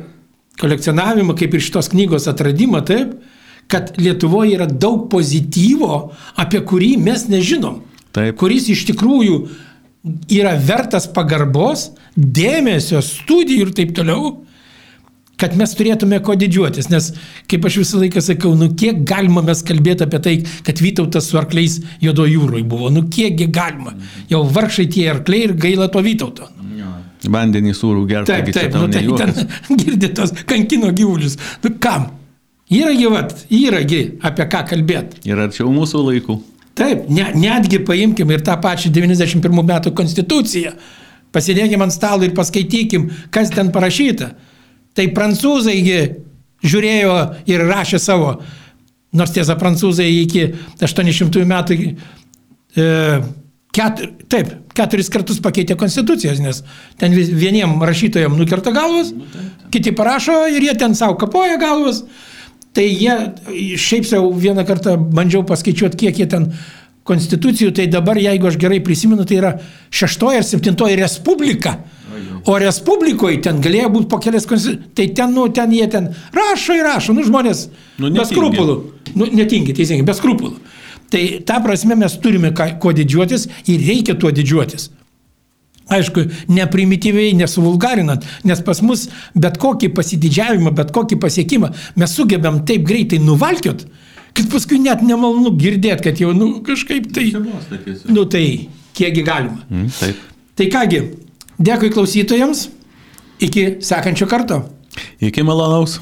kolekcionavimą, 0.61 1.35
kaip 1.39 1.57
ir 1.57 1.65
šitos 1.65 1.91
knygos 1.95 2.29
atradimą, 2.31 2.85
taip, 2.87 3.17
kad 3.71 3.95
Lietuvoje 3.99 4.57
yra 4.59 4.67
daug 4.71 5.07
pozityvo, 5.11 5.99
apie 6.43 6.63
kurį 6.67 6.95
mes 7.03 7.27
nežinom. 7.31 7.81
Taip. 8.15 8.35
Kuris 8.41 8.67
iš 8.73 8.85
tikrųjų 8.91 9.41
yra 10.35 10.57
vertas 10.59 11.07
pagarbos, 11.15 11.91
dėmesio, 12.17 13.03
studijų 13.05 13.69
ir 13.69 13.75
taip 13.77 13.93
toliau 13.99 14.33
kad 15.41 15.57
mes 15.59 15.73
turėtume 15.77 16.21
ko 16.25 16.37
didžiuotis, 16.39 16.91
nes, 16.93 17.11
kaip 17.51 17.67
aš 17.67 17.81
visą 17.83 18.01
laiką 18.03 18.23
sakau, 18.25 18.53
nu 18.59 18.71
kiek 18.77 19.03
galima 19.09 19.43
mes 19.47 19.65
kalbėti 19.67 20.07
apie 20.07 20.21
tai, 20.25 20.37
kad 20.67 20.81
Vytautas 20.85 21.31
su 21.31 21.41
arkliais 21.41 21.81
Jodo 22.05 22.27
jūroje 22.29 22.65
buvo, 22.69 22.93
nu 22.93 23.07
kiekgi 23.13 23.49
galima, 23.53 23.97
jau 24.31 24.45
vargšai 24.45 24.89
tie 24.93 25.09
arkliai 25.15 25.49
ir 25.49 25.57
gaila 25.61 25.91
to 25.93 26.05
Vytauto. 26.05 26.51
Vandenį 27.21 27.75
sūrų 27.77 28.07
gerti. 28.09 28.33
Taip, 28.33 28.47
taip, 28.55 28.77
nu, 28.81 28.87
tai 28.89 29.03
ten 29.05 29.51
girdėtos 29.83 30.33
kankino 30.49 30.89
gyvulius. 30.97 31.37
Nu 31.65 31.75
kam? 31.83 32.09
Yragi, 32.71 33.09
vat, 33.11 33.35
yragi 33.53 34.01
apie 34.25 34.47
ką 34.49 34.63
kalbėti. 34.71 35.25
Ir 35.29 35.41
arčiau 35.43 35.69
mūsų 35.75 36.05
laikų. 36.07 36.37
Taip, 36.79 37.09
ne, 37.13 37.27
netgi 37.37 37.83
paimkim 37.85 38.31
ir 38.33 38.45
tą 38.47 38.55
pačią 38.63 38.93
91 38.95 39.67
metų 39.73 39.93
konstituciją. 39.99 40.73
Pasidėkim 41.35 41.83
ant 41.85 41.95
stalo 41.95 42.25
ir 42.27 42.33
paskaitykim, 42.35 43.09
kas 43.35 43.53
ten 43.55 43.73
parašyta. 43.75 44.31
Tai 45.01 45.07
prancūzaigi 45.17 46.01
žiūrėjo 46.61 47.13
ir 47.49 47.63
rašė 47.65 47.99
savo, 48.05 48.35
nors 49.17 49.31
tiesa, 49.33 49.55
prancūzai 49.57 50.11
iki 50.21 50.43
800 50.77 51.47
metų, 51.49 51.77
e, 52.77 52.89
ket, 53.73 54.03
taip, 54.29 54.51
keturis 54.77 55.09
kartus 55.09 55.39
pakeitė 55.41 55.79
konstitucijas, 55.81 56.43
nes 56.45 56.61
ten 57.01 57.17
vieniem 57.17 57.79
rašytojam 57.81 58.37
nukerta 58.37 58.75
galvas, 58.77 59.15
kiti 59.73 59.95
parašo 59.97 60.43
ir 60.53 60.69
jie 60.69 60.75
ten 60.77 60.93
savo 60.99 61.17
kapoja 61.17 61.57
galvas. 61.63 62.03
Tai 62.77 62.85
jie, 62.85 63.17
šiaip 63.81 64.05
jau 64.13 64.29
vieną 64.37 64.67
kartą 64.69 64.99
bandžiau 65.01 65.47
paskaičiuoti, 65.49 65.97
kiek 66.05 66.21
jie 66.21 66.29
ten 66.29 66.51
konstitucijų, 67.09 67.73
tai 67.73 67.89
dabar, 67.89 68.21
jeigu 68.21 68.53
aš 68.53 68.61
gerai 68.61 68.83
prisimenu, 68.85 69.25
tai 69.25 69.41
yra 69.41 69.57
šeštoji 69.97 70.43
ir 70.43 70.47
septintoji 70.47 71.01
respublika. 71.01 71.79
O 72.49 72.57
Respublikoje 72.61 73.41
ten 73.45 73.61
galėjo 73.65 73.91
būti 73.97 74.09
po 74.11 74.21
kelias 74.23 74.47
konstitucijos. 74.49 74.93
Tai 74.97 75.07
ten, 75.17 75.35
nu, 75.37 75.49
ten 75.55 75.73
jie 75.75 75.89
ten 75.93 76.11
rašo 76.37 76.77
ir 76.79 76.87
rašo, 76.89 77.17
nu, 77.17 77.25
žmonės 77.27 77.67
nu, 77.99 78.13
be 78.15 78.27
skrupulų. 78.29 78.77
Nu, 79.15 79.27
netingi, 79.27 79.75
teisingai, 79.77 80.07
be 80.09 80.17
skrupulų. 80.17 80.57
Tai 81.11 81.23
tą 81.47 81.59
prasme 81.65 81.97
mes 81.99 82.17
turime 82.23 82.53
ką, 82.57 82.73
kuo 82.83 82.95
didžiuotis 82.95 83.49
ir 83.71 83.83
reikia 83.83 84.15
tuo 84.19 84.31
didžiuotis. 84.35 84.91
Aišku, 85.91 86.23
neprimityviai, 86.55 87.33
nesuvulgarinant, 87.35 88.27
nes 88.47 88.61
pas 88.63 88.79
mus 88.87 89.09
bet 89.35 89.59
kokį 89.59 89.91
pasididžiavimą, 89.97 90.71
bet 90.79 90.93
kokį 90.95 91.19
pasiekimą 91.19 91.73
mes 91.99 92.15
sugebėm 92.15 92.61
taip 92.69 92.85
greitai 92.87 93.19
nuvalkiot, 93.25 93.83
kad 94.39 94.51
paskui 94.53 94.79
net 94.79 95.03
nemalonu 95.03 95.51
girdėti, 95.59 96.05
kad 96.07 96.23
jau 96.23 96.31
nu, 96.37 96.53
kažkaip 96.67 97.11
tai... 97.17 97.33
Nu 98.07 98.23
tai 98.31 98.45
kiekgi 98.95 99.27
galima. 99.27 99.65
Mm, 99.67 99.91
taip. 99.99 100.23
Tai 100.61 100.69
kągi, 100.77 101.03
Dėkui 101.61 101.91
klausytojams. 101.93 102.71
Iki 103.45 103.65
sekančio 103.85 104.29
karto. 104.29 104.63
Iki 105.21 105.45
malonaus. 105.45 105.99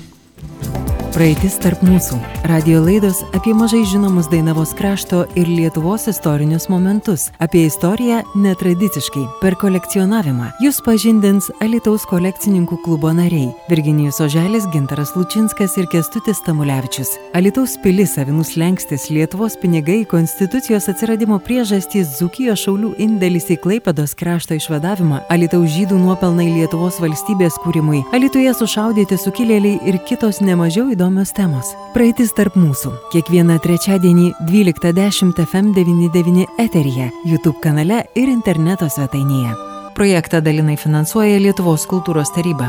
Praeitis 1.19 1.57
tarp 1.59 1.81
mūsų. 1.83 2.15
Radio 2.47 2.79
laidos 2.79 3.25
apie 3.35 3.51
mažai 3.51 3.81
žinomus 3.91 4.29
Dainavos 4.31 4.71
krašto 4.79 5.25
ir 5.35 5.49
Lietuvos 5.51 6.05
istorinius 6.07 6.69
momentus. 6.71 7.25
Apie 7.43 7.65
istoriją 7.67 8.21
netradiciškai, 8.39 9.25
per 9.41 9.57
kolekcionavimą. 9.59 10.53
Jūs 10.63 10.79
pažindins 10.87 11.49
Alitaus 11.59 12.05
kolekcininkų 12.07 12.79
klubo 12.85 13.11
nariai- 13.11 13.49
Virginijus 13.71 14.21
Oželis, 14.23 14.69
Gintaras 14.71 15.17
Lučinskas 15.17 15.75
ir 15.77 15.89
Kestutis 15.91 16.39
Tamulevičius. 16.47 17.11
Alitaus 17.35 17.75
pilis, 17.83 18.15
Avinus 18.17 18.55
Lenkstis, 18.55 19.11
Lietuvos 19.11 19.59
pinigai, 19.59 20.07
Konstitucijos 20.07 20.87
atsiradimo 20.87 21.41
priežastys, 21.41 22.15
Zukijos 22.21 22.63
šaulių 22.63 22.95
indėlis 22.95 23.51
į 23.51 23.59
Klaipados 23.59 24.15
krašto 24.15 24.55
išvadavimą, 24.55 25.27
Alitaus 25.29 25.67
žydų 25.75 25.99
nuopelnai 25.99 26.47
Lietuvos 26.55 27.01
valstybės 27.03 27.59
kūrimui, 27.67 28.05
Alituje 28.15 28.55
sušaudyti 28.55 29.19
sukilėliai 29.19 29.83
ir 29.83 29.99
kitos 30.07 30.39
nemažiau 30.39 30.87
įdomios 30.95 31.08
įdomios 31.09 31.33
temos. 31.33 31.73
Praeitis 31.95 32.35
tarp 32.37 32.57
mūsų. 32.59 32.91
Kiekvieną 33.13 33.57
trečiadienį 33.65 34.35
12.10 34.45 35.33
FM99 35.41 36.45
eteryje, 36.61 37.11
YouTube 37.25 37.61
kanale 37.63 38.05
ir 38.15 38.29
interneto 38.29 38.89
svetainėje. 38.93 39.55
Projektą 39.97 40.43
dalinai 40.45 40.77
finansuoja 40.77 41.41
Lietuvos 41.41 41.87
kultūros 41.89 42.29
taryba. 42.35 42.69